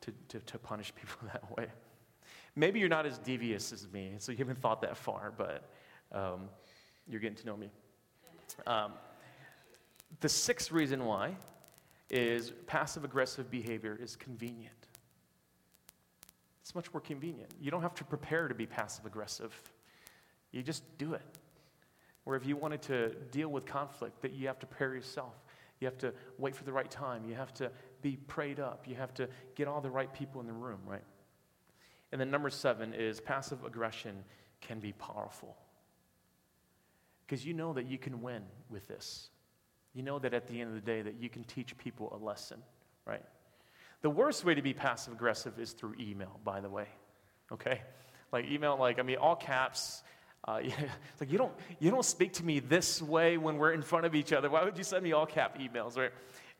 [0.02, 1.68] to, to, to punish people that way.
[2.56, 5.70] Maybe you're not as devious as me, so you haven't thought that far, but
[6.12, 6.50] um,
[7.08, 7.70] you're getting to know me.
[8.68, 8.94] Um,
[10.20, 11.36] the sixth reason why
[12.10, 14.74] is passive aggressive behavior is convenient.
[16.62, 17.52] It's much more convenient.
[17.62, 19.54] You don't have to prepare to be passive aggressive,
[20.52, 21.22] you just do it.
[22.26, 25.34] Or if you wanted to deal with conflict, that you have to prepare yourself.
[25.80, 27.24] You have to wait for the right time.
[27.28, 28.88] You have to be prayed up.
[28.88, 31.04] You have to get all the right people in the room, right?
[32.12, 34.24] And then number seven is passive aggression
[34.62, 35.56] can be powerful.
[37.26, 39.30] Because you know that you can win with this.
[39.94, 42.24] You know that at the end of the day that you can teach people a
[42.24, 42.62] lesson,
[43.06, 43.24] right?
[44.02, 46.88] The worst way to be passive aggressive is through email, by the way.
[47.52, 47.82] Okay?
[48.32, 50.04] Like email, like, I mean, all caps.
[50.48, 50.62] Uh,
[51.20, 54.16] like you don't, you don't speak to me this way when we're in front of
[54.16, 54.50] each other.
[54.50, 56.12] Why would you send me all cap emails, right?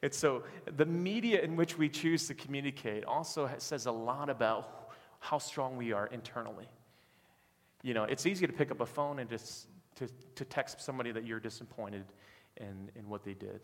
[0.02, 0.44] And so
[0.78, 5.78] the media in which we choose to communicate also says a lot about how strong
[5.78, 6.68] we are internally.
[7.84, 11.12] You know, it's easy to pick up a phone and just to, to text somebody
[11.12, 12.06] that you're disappointed
[12.60, 13.62] in what they did.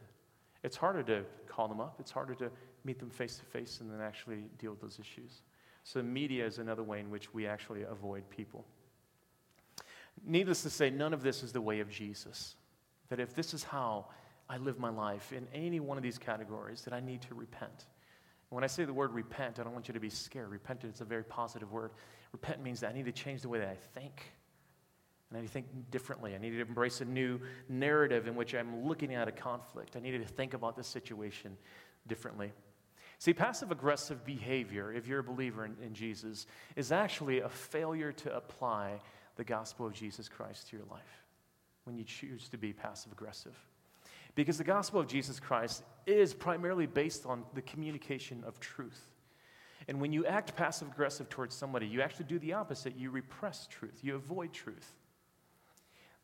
[0.63, 2.49] It's harder to call them up, it's harder to
[2.84, 5.41] meet them face to face and then actually deal with those issues.
[5.84, 8.65] So, media is another way in which we actually avoid people.
[10.25, 12.55] Needless to say, none of this is the way of Jesus.
[13.10, 14.08] That if this is how
[14.49, 17.86] I live my life in any one of these categories, that I need to repent.
[18.49, 20.49] When I say the word repent, I don't want you to be scared.
[20.49, 21.91] Repentance is a very positive word.
[22.31, 24.31] Repent means that I need to change the way that I think.
[25.30, 26.36] And I need to think differently.
[26.36, 29.96] I need to embrace a new narrative in which I'm looking at a conflict.
[29.96, 31.58] I need to think about this situation
[32.08, 32.52] differently.
[33.18, 38.12] See, passive aggressive behavior, if you're a believer in, in, Jesus, is actually a failure
[38.12, 39.00] to apply
[39.36, 41.24] the gospel of Jesus Christ to your life
[41.86, 43.56] when you choose to be passive aggressive.
[44.36, 49.14] Because the gospel of Jesus Christ is primarily based on the communication of truth.
[49.88, 52.98] And when you act passive aggressive towards somebody, you actually do the opposite.
[52.98, 54.94] You repress truth, you avoid truth.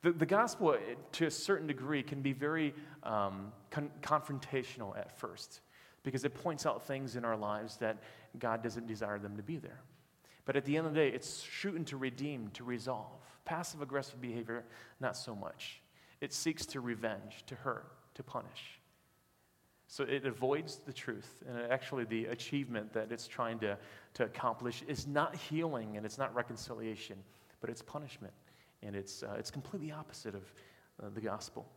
[0.02, 0.76] The, the gospel,
[1.14, 5.62] to a certain degree, can be very um, con- confrontational at first
[6.04, 7.98] because it points out things in our lives that
[8.40, 9.82] God doesn't desire them to be there.
[10.46, 13.22] But at the end of the day, it's shooting to redeem, to resolve.
[13.46, 14.64] Passive aggressive behavior,
[15.00, 15.82] not so much.
[16.20, 18.80] It seeks to revenge, to hurt, to punish.
[19.88, 21.44] So it avoids the truth.
[21.48, 23.78] And actually, the achievement that it's trying to,
[24.16, 27.18] to accomplish is not healing and it's not reconciliation,
[27.60, 28.34] but it's punishment.
[28.84, 30.54] And it's, uh, it's completely opposite of
[31.02, 31.68] uh, the gospel.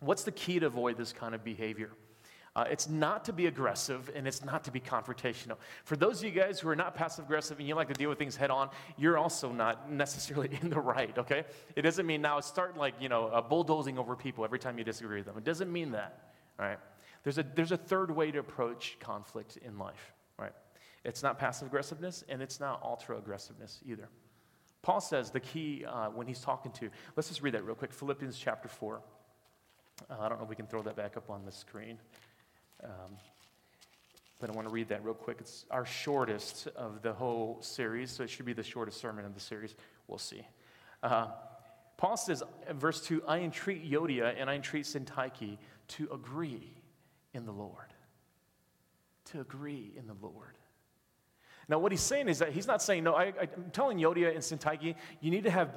[0.00, 1.90] What's the key to avoid this kind of behavior?
[2.56, 5.56] Uh, it's not to be aggressive and it's not to be confrontational.
[5.84, 8.08] For those of you guys who are not passive aggressive and you like to deal
[8.08, 11.44] with things head on, you're also not necessarily in the right, okay?
[11.76, 14.82] It doesn't mean now start like, you know, uh, bulldozing over people every time you
[14.82, 15.38] disagree with them.
[15.38, 16.78] It doesn't mean that, all right?
[17.22, 20.52] There's a, there's a third way to approach conflict in life, right?
[21.04, 24.08] It's not passive aggressiveness and it's not ultra aggressiveness either.
[24.82, 27.92] Paul says the key uh, when he's talking to, let's just read that real quick
[27.92, 29.00] Philippians chapter 4.
[30.08, 31.98] Uh, I don't know if we can throw that back up on the screen.
[32.84, 33.16] Um,
[34.40, 35.38] but I want to read that real quick.
[35.40, 39.34] It's our shortest of the whole series, so it should be the shortest sermon of
[39.34, 39.74] the series.
[40.06, 40.46] We'll see.
[41.02, 41.28] Uh,
[41.96, 42.42] Paul says,
[42.74, 46.72] verse 2 I entreat Euodia and I entreat Syntyche to agree
[47.34, 47.92] in the Lord.
[49.32, 50.57] To agree in the Lord.
[51.70, 54.38] Now, what he's saying is that he's not saying, no, I, am telling Euodia and
[54.38, 55.74] Syntyche, you need to have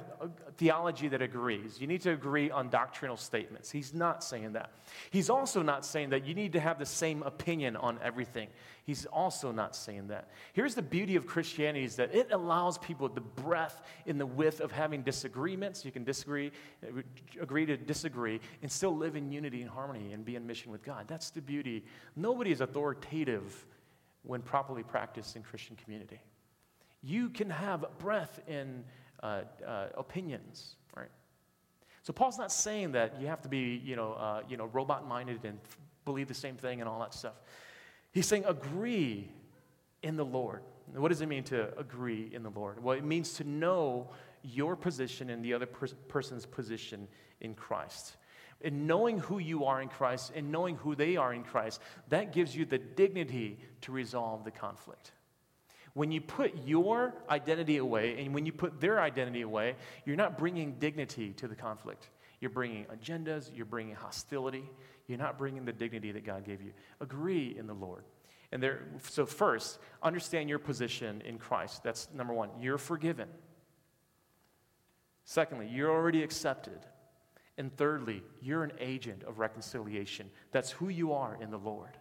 [0.56, 1.78] theology that agrees.
[1.78, 3.70] You need to agree on doctrinal statements.
[3.70, 4.70] He's not saying that.
[5.10, 8.48] He's also not saying that you need to have the same opinion on everything.
[8.84, 10.30] He's also not saying that.
[10.54, 14.60] Here's the beauty of Christianity is that it allows people the breadth in the width
[14.60, 15.84] of having disagreements.
[15.84, 16.52] You can disagree,
[17.38, 20.82] agree to disagree, and still live in unity and harmony and be in mission with
[20.82, 21.04] God.
[21.06, 21.84] That's the beauty.
[22.16, 23.66] Nobody is authoritative
[24.22, 26.20] when properly practiced in Christian community.
[27.02, 28.84] You can have breadth in
[29.22, 31.10] uh, uh, opinions, right?
[32.02, 35.44] So Paul's not saying that you have to be, you know, uh, you know, robot-minded
[35.44, 35.58] and
[36.04, 37.34] believe the same thing and all that stuff.
[38.12, 39.30] He's saying agree
[40.02, 40.62] in the Lord.
[40.94, 42.82] What does it mean to agree in the Lord?
[42.82, 44.10] Well, it means to know
[44.42, 47.06] your position and the other person's position
[47.40, 48.16] in Christ
[48.64, 52.32] and knowing who you are in Christ and knowing who they are in Christ, that
[52.32, 55.12] gives you the dignity to resolve the conflict.
[55.94, 60.38] When you put your identity away and when you put their identity away, you're not
[60.38, 62.08] bringing dignity to the conflict.
[62.40, 64.64] You're bringing agendas, you're bringing hostility,
[65.06, 66.72] you're not bringing the dignity that God gave you.
[67.00, 68.04] Agree in the Lord.
[68.50, 71.82] And there, so, first, understand your position in Christ.
[71.82, 72.50] That's number one.
[72.60, 73.28] You're forgiven.
[75.24, 76.78] Secondly, you're already accepted.
[77.58, 80.30] And thirdly, you're an agent of reconciliation.
[80.52, 81.98] That's who you are in the Lord.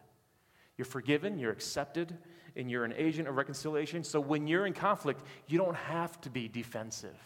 [0.77, 2.17] You're forgiven, you're accepted,
[2.55, 4.03] and you're an agent of reconciliation.
[4.03, 7.19] So when you're in conflict, you don't have to be defensive.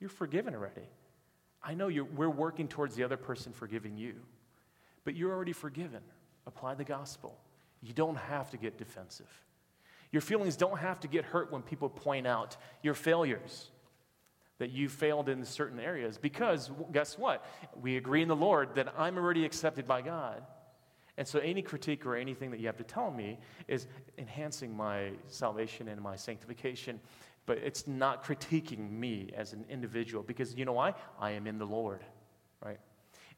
[0.00, 0.88] You're forgiven already.
[1.62, 4.14] I know we're working towards the other person forgiving you,
[5.04, 6.00] but you're already forgiven.
[6.46, 7.38] Apply the gospel.
[7.82, 9.30] You don't have to get defensive.
[10.10, 13.70] Your feelings don't have to get hurt when people point out your failures
[14.60, 16.18] that you failed in certain areas.
[16.18, 17.44] Because guess what?
[17.80, 20.42] We agree in the Lord that I'm already accepted by God.
[21.16, 23.86] And so any critique or anything that you have to tell me is
[24.18, 27.00] enhancing my salvation and my sanctification.
[27.46, 30.92] But it's not critiquing me as an individual because you know why?
[31.18, 32.04] I am in the Lord,
[32.62, 32.78] right?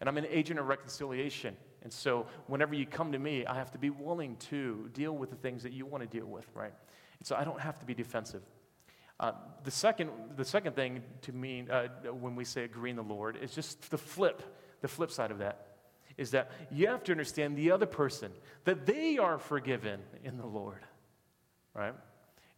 [0.01, 1.57] And I'm an agent of reconciliation.
[1.85, 5.31] And so whenever you come to me, I have to be willing to deal with
[5.31, 6.75] the things that you want to deal with, right?
[7.21, 8.43] And so I don't have to be defensive.
[9.23, 9.31] Uh,
[9.63, 13.39] the, second, the second thing to mean uh, when we say agree in the Lord
[13.41, 14.43] is just the flip,
[14.81, 15.69] the flip side of that
[16.19, 18.33] is that you have to understand the other person,
[18.65, 20.81] that they are forgiven in the Lord,
[21.73, 21.95] right?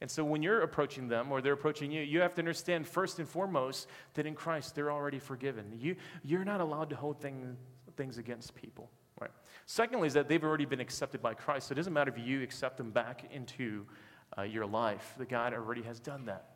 [0.01, 3.19] And so when you're approaching them or they're approaching you, you have to understand first
[3.19, 5.67] and foremost that in Christ they're already forgiven.
[5.79, 7.57] You, you're not allowed to hold thing,
[7.97, 8.91] things against people.
[9.21, 9.31] Right?
[9.67, 11.69] Secondly, is that they've already been accepted by Christ.
[11.69, 13.87] So it doesn't matter if you accept them back into
[14.37, 16.54] uh, your life, the God already has done that.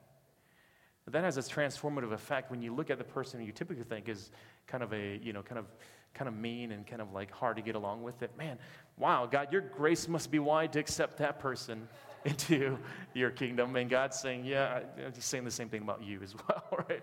[1.09, 4.31] That has a transformative effect when you look at the person you typically think is
[4.67, 5.67] kind of a, you know, kind of
[6.15, 8.31] kind of mean and kind of like hard to get along with it.
[8.37, 8.59] Man,
[8.97, 11.89] wow, God, your grace must be wide to accept that person
[12.25, 12.79] into
[13.15, 13.77] your kingdom.
[13.77, 17.03] And God's saying, yeah, I'm just saying the same thing about you as well, right?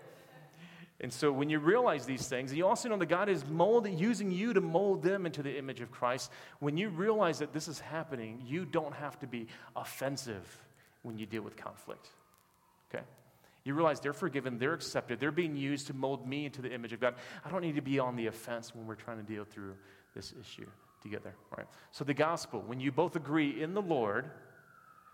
[1.00, 4.30] And so when you realize these things, you also know that God is molding, using
[4.30, 6.30] you to mold them into the image of Christ.
[6.60, 10.64] When you realize that this is happening, you don't have to be offensive
[11.02, 12.08] when you deal with conflict.
[12.88, 13.04] Okay?
[13.66, 16.92] You realize they're forgiven, they're accepted, they're being used to mold me into the image
[16.92, 17.16] of God.
[17.44, 19.74] I don't need to be on the offense when we're trying to deal through
[20.14, 20.66] this issue
[21.02, 21.66] together, right?
[21.90, 24.30] So the gospel, when you both agree in the Lord,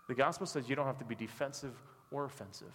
[0.07, 1.73] the gospel says you don't have to be defensive
[2.11, 2.73] or offensive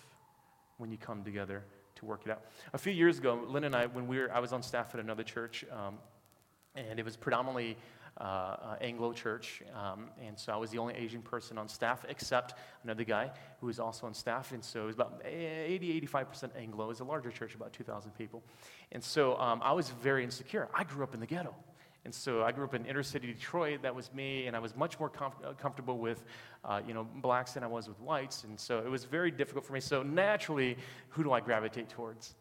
[0.79, 1.63] when you come together
[1.97, 2.43] to work it out.
[2.73, 5.01] A few years ago, Lynn and I, when we were, I was on staff at
[5.01, 5.99] another church, um,
[6.75, 7.77] and it was predominantly
[8.21, 9.63] uh, uh, Anglo church.
[9.75, 13.67] Um, and so I was the only Asian person on staff, except another guy who
[13.67, 14.53] was also on staff.
[14.53, 16.87] And so it was about 80, 85% Anglo.
[16.87, 18.43] It was a larger church, about 2,000 people.
[18.93, 20.69] And so um, I was very insecure.
[20.75, 21.55] I grew up in the ghetto.
[22.05, 23.83] And so I grew up in inner city Detroit.
[23.83, 26.25] That was me, and I was much more com- uh, comfortable with,
[26.65, 28.45] uh, you know, blacks than I was with whites.
[28.45, 29.81] And so it was very difficult for me.
[29.81, 30.77] So naturally,
[31.11, 32.35] who do I gravitate towards?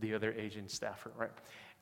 [0.00, 1.30] The other Asian staffer, right?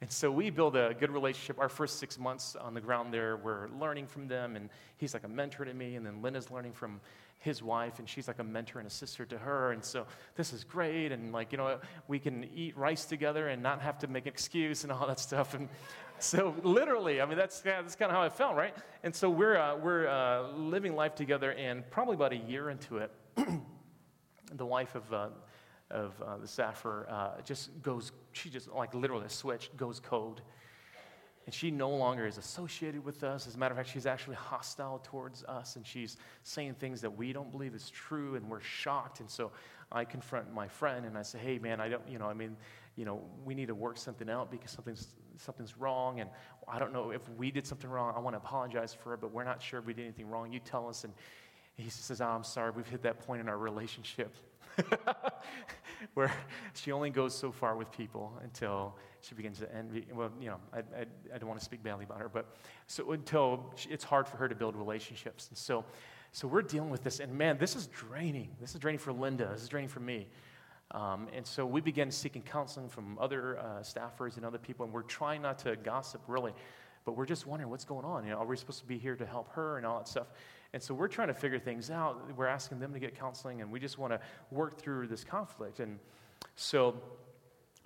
[0.04, 1.58] And so we build a good relationship.
[1.58, 5.24] Our first six months on the ground there, we're learning from them, and he's like
[5.24, 5.96] a mentor to me.
[5.96, 7.00] And then Linda's learning from
[7.38, 9.72] his wife, and she's like a mentor and a sister to her.
[9.72, 10.04] And so
[10.36, 11.10] this is great.
[11.10, 14.32] And like, you know, we can eat rice together and not have to make an
[14.34, 15.54] excuse and all that stuff.
[15.54, 15.70] And
[16.18, 18.76] so literally, I mean, that's, yeah, that's kind of how I felt, right?
[19.04, 22.98] And so we're, uh, we're uh, living life together, and probably about a year into
[22.98, 23.10] it,
[24.52, 25.28] the wife of, uh,
[25.90, 30.42] of uh, the staffer uh, just goes, she just like literally a switch goes cold.
[31.46, 33.46] And she no longer is associated with us.
[33.46, 37.10] As a matter of fact, she's actually hostile towards us, and she's saying things that
[37.14, 39.20] we don't believe is true, and we're shocked.
[39.20, 39.52] And so
[39.92, 42.56] I confront my friend, and I say, "Hey, man, I don't, you know, I mean,
[42.96, 46.30] you know, we need to work something out because something's something's wrong, and
[46.66, 48.14] I don't know if we did something wrong.
[48.16, 50.50] I want to apologize for it, but we're not sure if we did anything wrong.
[50.50, 51.12] You tell us." And
[51.76, 52.70] he says, oh, "I'm sorry.
[52.70, 54.34] We've hit that point in our relationship."
[56.14, 56.32] where
[56.74, 60.06] she only goes so far with people until she begins to envy.
[60.12, 62.54] Well, you know, I, I, I don't want to speak badly about her, but
[62.86, 65.48] so until she, it's hard for her to build relationships.
[65.48, 65.84] And so,
[66.32, 68.50] so we're dealing with this, and man, this is draining.
[68.60, 69.48] This is draining for Linda.
[69.52, 70.26] This is draining for me.
[70.90, 74.92] Um, and so we began seeking counseling from other uh, staffers and other people, and
[74.92, 76.52] we're trying not to gossip really,
[77.04, 78.24] but we're just wondering what's going on.
[78.24, 80.28] You know, are we supposed to be here to help her and all that stuff?
[80.74, 82.36] And so we're trying to figure things out.
[82.36, 84.18] We're asking them to get counseling, and we just want to
[84.50, 85.78] work through this conflict.
[85.78, 86.00] And
[86.56, 87.00] so,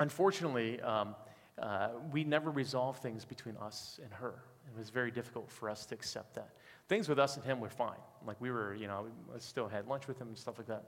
[0.01, 1.15] unfortunately, um,
[1.61, 4.43] uh, we never resolved things between us and her.
[4.67, 6.55] It was very difficult for us to accept that.
[6.89, 8.01] Things with us and him were fine.
[8.27, 10.85] Like we were, you know, we still had lunch with him and stuff like that.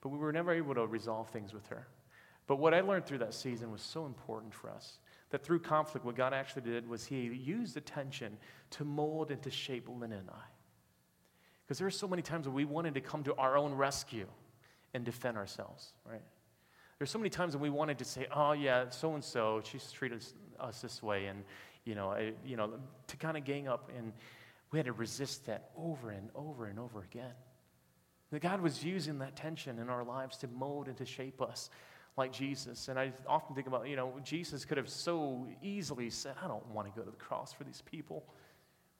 [0.00, 1.86] But we were never able to resolve things with her.
[2.46, 4.96] But what I learned through that season was so important for us
[5.28, 8.38] that through conflict, what God actually did was He used the tension
[8.70, 10.53] to mold and to shape Lynn and I.
[11.64, 14.26] Because there are so many times when we wanted to come to our own rescue
[14.92, 16.22] and defend ourselves, right?
[16.98, 19.90] There's so many times when we wanted to say, oh, yeah, so and so, she's
[19.90, 20.24] treated
[20.60, 21.42] us this way, and,
[21.84, 22.74] you know, I, you know
[23.08, 24.12] to kind of gang up, and
[24.70, 27.32] we had to resist that over and over and over again.
[28.30, 31.70] That God was using that tension in our lives to mold and to shape us
[32.16, 32.88] like Jesus.
[32.88, 36.66] And I often think about, you know, Jesus could have so easily said, I don't
[36.68, 38.24] want to go to the cross for these people,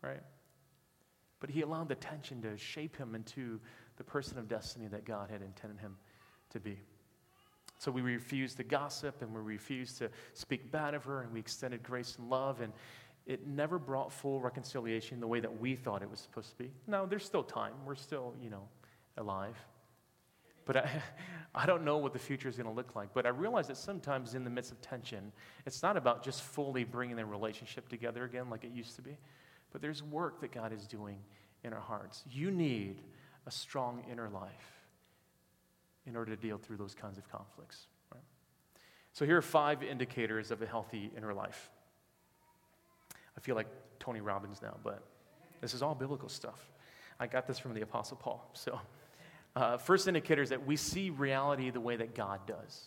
[0.03, 0.23] right?
[1.45, 3.61] But he allowed the tension to shape him into
[3.99, 5.99] the person of destiny that God had intended him
[6.49, 6.79] to be.
[7.79, 11.41] So we refused to gossip and we refused to speak bad of her and we
[11.41, 12.73] extended grace and love and
[13.27, 16.71] it never brought full reconciliation the way that we thought it was supposed to be.
[16.87, 17.75] No, there's still time.
[17.85, 18.67] We're still, you know,
[19.19, 19.59] alive.
[20.65, 20.91] But I,
[21.55, 23.13] I don't know what the future is going to look like.
[23.13, 25.31] But I realize that sometimes in the midst of tension,
[25.67, 29.19] it's not about just fully bringing the relationship together again like it used to be.
[29.75, 31.19] But there's work that God is doing
[31.65, 32.23] in our hearts.
[32.31, 33.01] You need
[33.45, 34.85] a strong inner life
[36.07, 37.89] in order to deal through those kinds of conflicts.
[38.13, 38.23] Right?
[39.15, 41.73] So here are five indicators of a healthy inner life.
[43.37, 43.67] I feel like
[43.99, 45.03] Tony Robbins now, but
[45.61, 46.71] this is all biblical stuff.
[47.19, 48.49] I got this from the Apostle Paul.
[48.55, 48.81] So,
[49.57, 52.87] uh, first indicator is that we see reality the way that God does.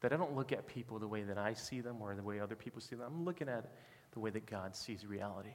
[0.00, 2.40] That I don't look at people the way that I see them or the way
[2.40, 3.06] other people see them.
[3.06, 3.72] I'm looking at
[4.12, 5.54] the way that God sees reality.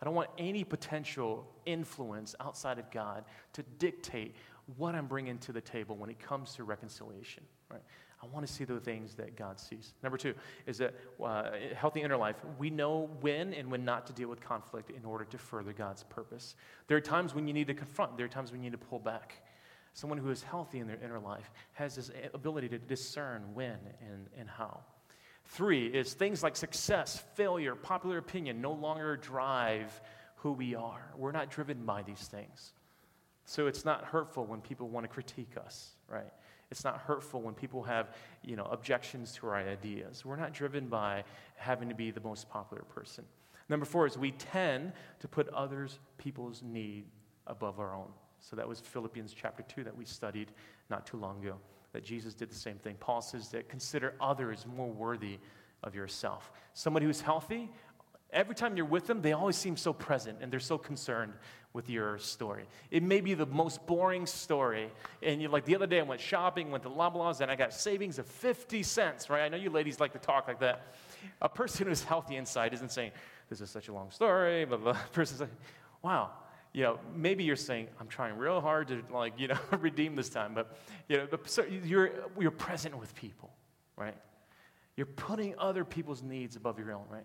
[0.00, 4.36] I don't want any potential influence outside of God to dictate
[4.76, 7.44] what I'm bringing to the table when it comes to reconciliation.
[7.70, 7.82] Right?
[8.22, 9.92] I want to see the things that God sees.
[10.02, 10.34] Number two
[10.66, 12.36] is that uh, healthy inner life.
[12.58, 16.02] We know when and when not to deal with conflict in order to further God's
[16.04, 16.56] purpose.
[16.88, 18.16] There are times when you need to confront.
[18.16, 19.42] There are times when you need to pull back.
[19.92, 24.26] Someone who is healthy in their inner life has this ability to discern when and,
[24.38, 24.80] and how.
[25.48, 30.00] Three is things like success, failure, popular opinion no longer drive
[30.36, 31.12] who we are.
[31.16, 32.72] We're not driven by these things.
[33.44, 36.32] So it's not hurtful when people want to critique us, right?
[36.70, 38.10] It's not hurtful when people have,
[38.42, 40.24] you know, objections to our ideas.
[40.24, 41.22] We're not driven by
[41.54, 43.24] having to be the most popular person.
[43.68, 47.04] Number four is we tend to put others, people's need
[47.46, 48.08] above our own.
[48.48, 50.52] So that was Philippians chapter 2 that we studied
[50.88, 51.56] not too long ago
[51.92, 52.94] that Jesus did the same thing.
[53.00, 55.38] Paul says that consider others more worthy
[55.82, 56.52] of yourself.
[56.72, 57.68] Somebody who's healthy,
[58.32, 61.32] every time you're with them, they always seem so present and they're so concerned
[61.72, 62.66] with your story.
[62.92, 64.92] It may be the most boring story.
[65.24, 67.72] And you like the other day I went shopping, went to Loblaws, and I got
[67.72, 69.42] savings of 50 cents, right?
[69.42, 70.94] I know you ladies like to talk like that.
[71.42, 73.10] A person who's healthy inside isn't saying,
[73.50, 74.92] This is such a long story, blah, blah.
[74.92, 75.50] A person's like,
[76.02, 76.30] Wow,
[76.76, 80.28] you know, maybe you're saying, I'm trying real hard to like, you know, redeem this
[80.28, 80.76] time, but
[81.08, 83.50] you know, so you're you're present with people,
[83.96, 84.14] right?
[84.94, 87.24] You're putting other people's needs above your own, right?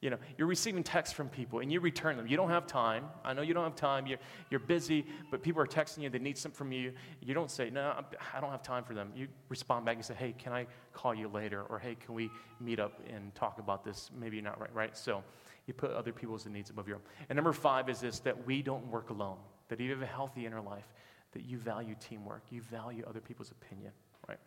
[0.00, 2.26] You know, you're receiving texts from people and you return them.
[2.26, 3.04] You don't have time.
[3.24, 4.06] I know you don't have time.
[4.06, 6.08] You're, you're busy, but people are texting you.
[6.08, 6.92] They need something from you.
[7.20, 9.12] You don't say, no, I don't have time for them.
[9.14, 11.62] You respond back and say, hey, can I call you later?
[11.68, 14.10] Or hey, can we meet up and talk about this?
[14.18, 14.96] Maybe not right, right?
[14.96, 15.24] So
[15.68, 17.02] you put other people's needs above your own.
[17.28, 19.36] And number five is this that we don't work alone,
[19.68, 20.86] that you have a healthy inner life,
[21.32, 23.92] that you value teamwork, you value other people's opinion,
[24.26, 24.38] right?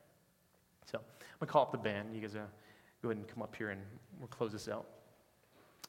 [0.86, 1.04] So I'm
[1.40, 2.14] going to call up the band.
[2.14, 2.40] You guys uh,
[3.02, 3.82] go ahead and come up here and
[4.20, 4.88] we'll close this out.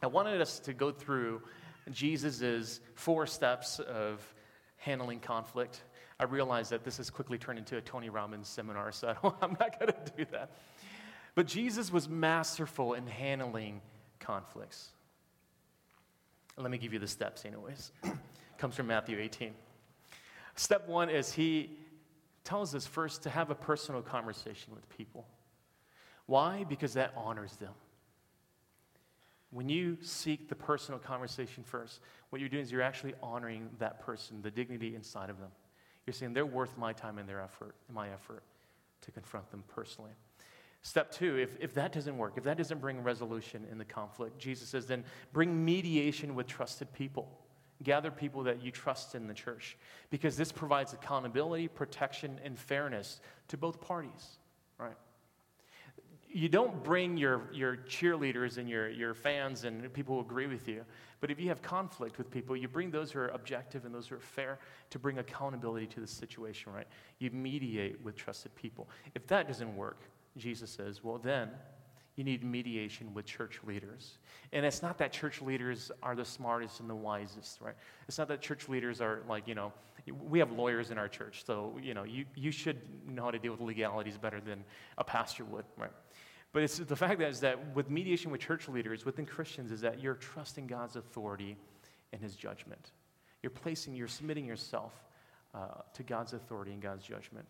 [0.02, 1.42] I wanted us to go through
[1.90, 4.22] Jesus' four steps of
[4.76, 5.82] handling conflict.
[6.20, 9.56] I realize that this has quickly turned into a Tony Robbins seminar, so I am
[9.60, 10.50] not going to do that.
[11.34, 13.80] But Jesus was masterful in handling
[14.18, 14.90] conflicts.
[16.56, 17.92] Let me give you the steps, anyways.
[18.58, 19.52] Comes from Matthew 18.
[20.54, 21.70] Step one is he
[22.44, 25.26] tells us first to have a personal conversation with people.
[26.26, 26.64] Why?
[26.68, 27.72] Because that honors them.
[29.50, 32.00] When you seek the personal conversation first,
[32.30, 35.50] what you're doing is you're actually honoring that person, the dignity inside of them.
[36.06, 38.42] You're saying they're worth my time and their effort, my effort
[39.02, 40.12] to confront them personally.
[40.82, 44.38] Step two, if, if that doesn't work, if that doesn't bring resolution in the conflict,
[44.38, 47.38] Jesus says, then bring mediation with trusted people.
[47.82, 49.76] Gather people that you trust in the church
[50.10, 54.38] because this provides accountability, protection, and fairness to both parties,
[54.78, 54.96] right?
[56.32, 60.66] you don't bring your, your cheerleaders and your, your fans and people who agree with
[60.66, 60.84] you.
[61.20, 64.08] But if you have conflict with people, you bring those who are objective and those
[64.08, 64.58] who are fair
[64.90, 66.86] to bring accountability to the situation, right?
[67.18, 68.88] You mediate with trusted people.
[69.14, 70.00] If that doesn't work,
[70.36, 71.50] Jesus says, well, then
[72.16, 74.18] you need mediation with church leaders.
[74.52, 77.74] And it's not that church leaders are the smartest and the wisest, right?
[78.06, 79.72] It's not that church leaders are like, you know,
[80.28, 83.38] we have lawyers in our church, so, you know, you, you should know how to
[83.38, 84.64] deal with legalities better than
[84.98, 85.92] a pastor would, right?
[86.52, 89.80] But it's the fact that is that with mediation with church leaders, within Christians, is
[89.80, 91.56] that you're trusting God's authority
[92.12, 92.90] and his judgment.
[93.42, 94.92] You're placing, you're submitting yourself
[95.54, 97.48] uh, to God's authority and God's judgment.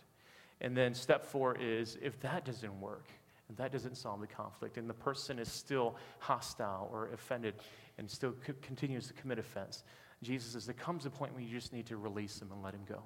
[0.63, 3.09] And then step four is if that doesn't work,
[3.49, 7.57] and that doesn't solve the conflict, and the person is still hostile or offended
[7.99, 9.85] and still co- continues to commit offense,
[10.23, 12.73] Jesus says there comes a point where you just need to release him and let
[12.75, 13.03] him go.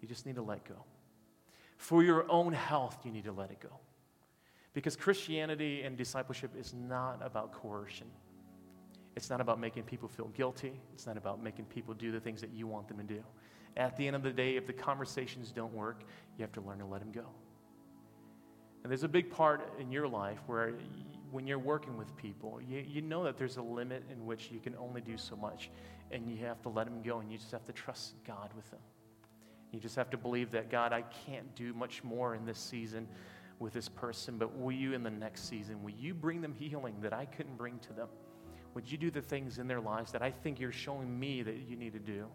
[0.00, 0.84] You just need to let go.
[1.76, 3.80] For your own health, you need to let it go.
[4.72, 8.06] Because Christianity and discipleship is not about coercion.
[9.16, 10.72] It's not about making people feel guilty.
[10.94, 13.24] It's not about making people do the things that you want them to do.
[13.76, 16.02] At the end of the day, if the conversations don't work,
[16.36, 17.26] you have to learn to let them go.
[18.82, 20.74] And there's a big part in your life where
[21.30, 24.58] when you're working with people, you, you know that there's a limit in which you
[24.58, 25.70] can only do so much,
[26.10, 28.68] and you have to let them go, and you just have to trust God with
[28.70, 28.80] them.
[29.70, 33.06] You just have to believe that, God, I can't do much more in this season
[33.60, 36.96] with this person, but will you in the next season, will you bring them healing
[37.02, 38.08] that I couldn't bring to them?
[38.74, 41.56] Would you do the things in their lives that I think you're showing me that
[41.68, 42.26] you need to do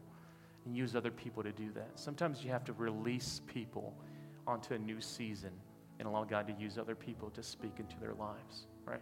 [0.66, 1.92] and use other people to do that?
[1.96, 3.96] Sometimes you have to release people
[4.48, 5.52] onto a new season
[6.00, 9.02] and allow God to use other people to speak into their lives, right?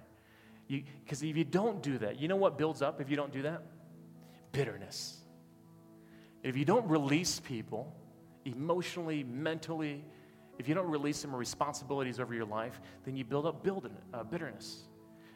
[0.67, 3.43] Because if you don't do that, you know what builds up if you don't do
[3.43, 3.63] that?
[4.51, 5.17] Bitterness.
[6.43, 7.93] If you don't release people
[8.45, 10.03] emotionally, mentally,
[10.59, 14.23] if you don't release some responsibilities over your life, then you build up build, uh,
[14.23, 14.83] bitterness.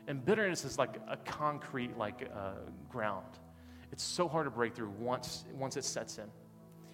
[0.08, 2.52] And bitterness is like a concrete like uh,
[2.90, 3.26] ground.
[3.92, 6.26] It's so hard to break through once, once it sets in.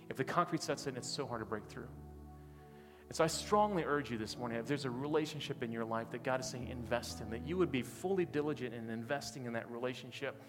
[0.10, 1.88] If the concrete sets in, it's so hard to break through.
[3.08, 6.10] And so I strongly urge you this morning, if there's a relationship in your life
[6.12, 9.54] that God is saying invest in, that you would be fully diligent in investing in
[9.54, 10.42] that relationship.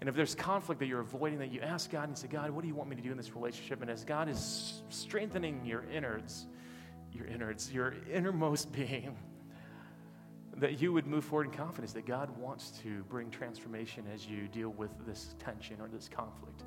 [0.00, 2.62] And if there's conflict that you're avoiding, that you ask God and say, God, what
[2.62, 3.80] do you want me to do in this relationship?
[3.80, 6.46] And as God is strengthening your innards,
[7.12, 9.16] your innards, your innermost being,
[10.56, 14.46] that you would move forward in confidence that God wants to bring transformation as you
[14.48, 16.64] deal with this tension or this conflict.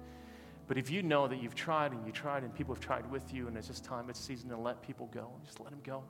[0.67, 3.33] But if you know that you've tried and you tried and people have tried with
[3.33, 6.03] you and it's just time, it's season to let people go, just let them go.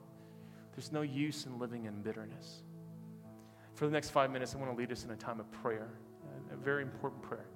[0.74, 2.62] There's no use in living in bitterness.
[3.74, 5.88] For the next five minutes, I want to lead us in a time of prayer,
[6.52, 7.46] a very important prayer.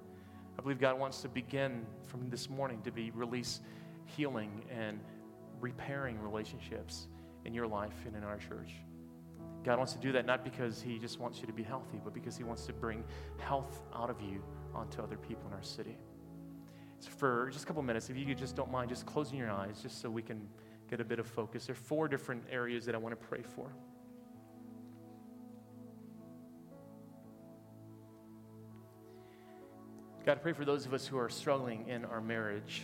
[0.57, 3.59] I believe God wants to begin from this morning to be release
[4.05, 4.99] healing and
[5.59, 7.07] repairing relationships
[7.43, 8.71] in your life and in our church.
[9.63, 12.13] God wants to do that not because He just wants you to be healthy, but
[12.13, 13.03] because He wants to bring
[13.37, 14.43] health out of you
[14.73, 15.97] onto other people in our city.
[16.99, 19.81] So for just a couple minutes, if you just don't mind, just closing your eyes,
[19.81, 20.47] just so we can
[20.89, 21.65] get a bit of focus.
[21.65, 23.71] There are four different areas that I want to pray for.
[30.25, 32.83] God, I pray for those of us who are struggling in our marriage.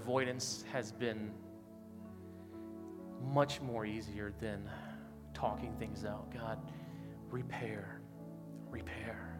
[0.00, 1.30] Avoidance has been
[3.22, 4.68] much more easier than
[5.34, 6.32] talking things out.
[6.32, 6.58] God,
[7.28, 8.00] repair,
[8.70, 9.38] repair.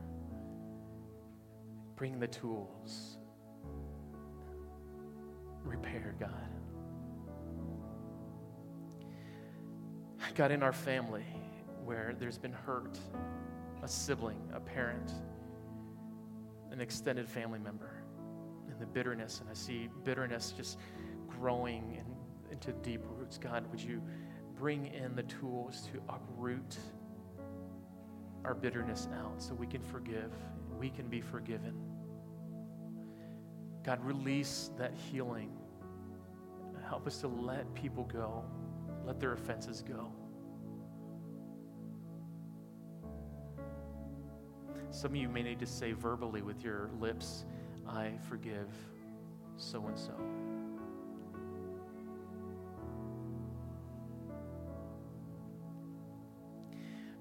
[1.97, 3.17] Bring the tools.
[5.65, 6.31] Repair, God.
[10.35, 11.25] God, in our family,
[11.85, 12.99] where there's been hurt,
[13.83, 15.13] a sibling, a parent,
[16.71, 18.00] an extended family member,
[18.81, 20.79] the bitterness, and I see bitterness just
[21.29, 23.39] growing in, into deep roots.
[23.39, 24.03] God, would you
[24.57, 26.77] bring in the tools to uproot
[28.45, 30.33] our bitterness out so we can forgive,
[30.79, 31.75] we can be forgiven.
[33.85, 35.51] God, release that healing.
[36.89, 38.45] Help us to let people go,
[39.07, 40.11] let their offenses go.
[44.91, 47.45] Some of you may need to say verbally with your lips,
[47.91, 48.69] I forgive
[49.57, 50.13] so and so.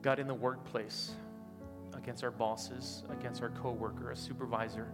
[0.01, 1.11] God, in the workplace,
[1.93, 4.91] against our bosses, against our coworker, a supervisor,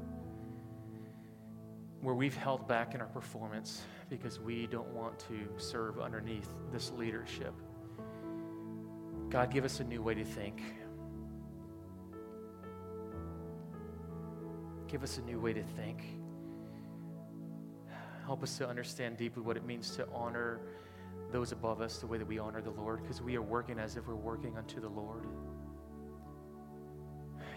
[2.01, 6.91] where we've held back in our performance because we don't want to serve underneath this
[6.91, 7.53] leadership.
[9.29, 10.61] God, give us a new way to think.
[14.87, 16.03] Give us a new way to think.
[18.25, 20.59] Help us to understand deeply what it means to honor
[21.31, 23.97] those above us the way that we honor the Lord because we are working as
[23.97, 25.25] if we're working unto the Lord.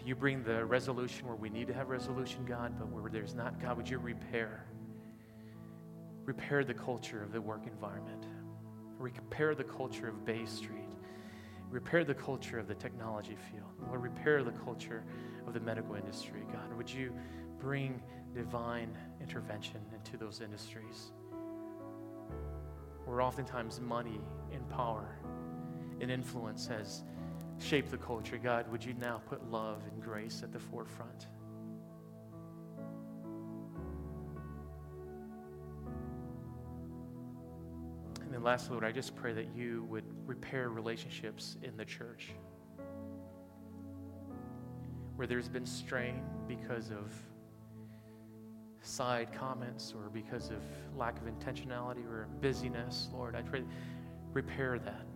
[0.05, 3.61] You bring the resolution where we need to have resolution, God, but where there's not,
[3.61, 4.65] God, would you repair?
[6.25, 8.27] Repair the culture of the work environment.
[8.99, 10.89] Repair the culture of Bay Street.
[11.71, 13.69] Repair the culture of the technology field.
[13.87, 15.05] Lord, repair the culture
[15.49, 16.73] of the medical industry, God.
[16.77, 17.13] Would you
[17.59, 18.01] bring
[18.35, 21.11] divine intervention into those industries?
[23.09, 24.21] where oftentimes money
[24.53, 25.17] and power
[26.01, 27.05] and influence has
[27.59, 28.37] shaped the culture.
[28.37, 31.27] God, would you now put love and grace at the forefront?
[38.21, 42.33] And then lastly, Lord, I just pray that you would repair relationships in the church
[45.19, 47.13] where there's been strain because of
[48.83, 50.63] side comments or because of
[50.97, 53.65] lack of intentionality or busyness, Lord, I pray,
[54.33, 55.07] repair that.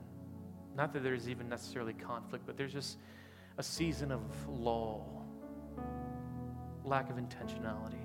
[0.74, 2.98] Not that there's even necessarily conflict, but there's just
[3.59, 5.24] a season of lull,
[6.82, 8.03] lack of intentionality.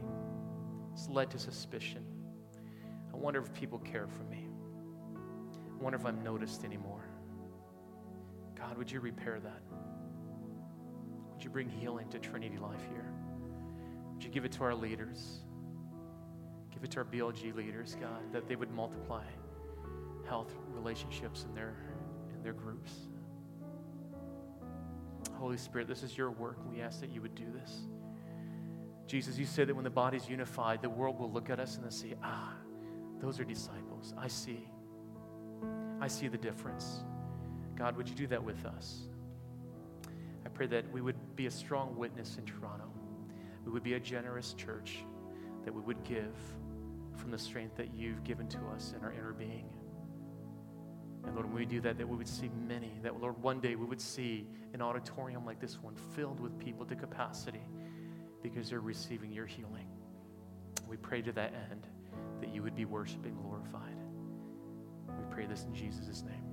[0.94, 2.06] It's led to suspicion.
[3.12, 4.48] I wonder if people care for me.
[5.16, 7.10] I wonder if I'm noticed anymore.
[8.56, 9.67] God, would you repair that?
[11.38, 13.06] Would you bring healing to Trinity Life here?
[14.16, 15.42] Would you give it to our leaders?
[16.74, 19.22] Give it to our BLG leaders, God, that they would multiply
[20.28, 21.76] health relationships in their,
[22.34, 22.92] in their groups.
[25.36, 26.58] Holy Spirit, this is your work.
[26.74, 27.82] We ask that you would do this.
[29.06, 31.84] Jesus, you said that when the body's unified, the world will look at us and
[31.84, 32.56] they'll say, ah,
[33.22, 34.16] those are disciples.
[34.18, 34.68] I see.
[36.02, 37.04] I see the difference.
[37.76, 39.02] God, would you do that with us?
[40.44, 42.92] I pray that we would be a strong witness in Toronto.
[43.66, 45.00] We would be a generous church,
[45.64, 46.36] that we would give
[47.16, 49.70] from the strength that you've given to us in our inner being.
[51.26, 53.76] And Lord, when we do that, that we would see many, that Lord, one day
[53.76, 57.64] we would see an auditorium like this one filled with people to capacity
[58.42, 59.88] because they're receiving your healing.
[60.88, 61.86] We pray to that end
[62.40, 63.98] that you would be worshiped and glorified.
[65.08, 66.47] We pray this in Jesus' name.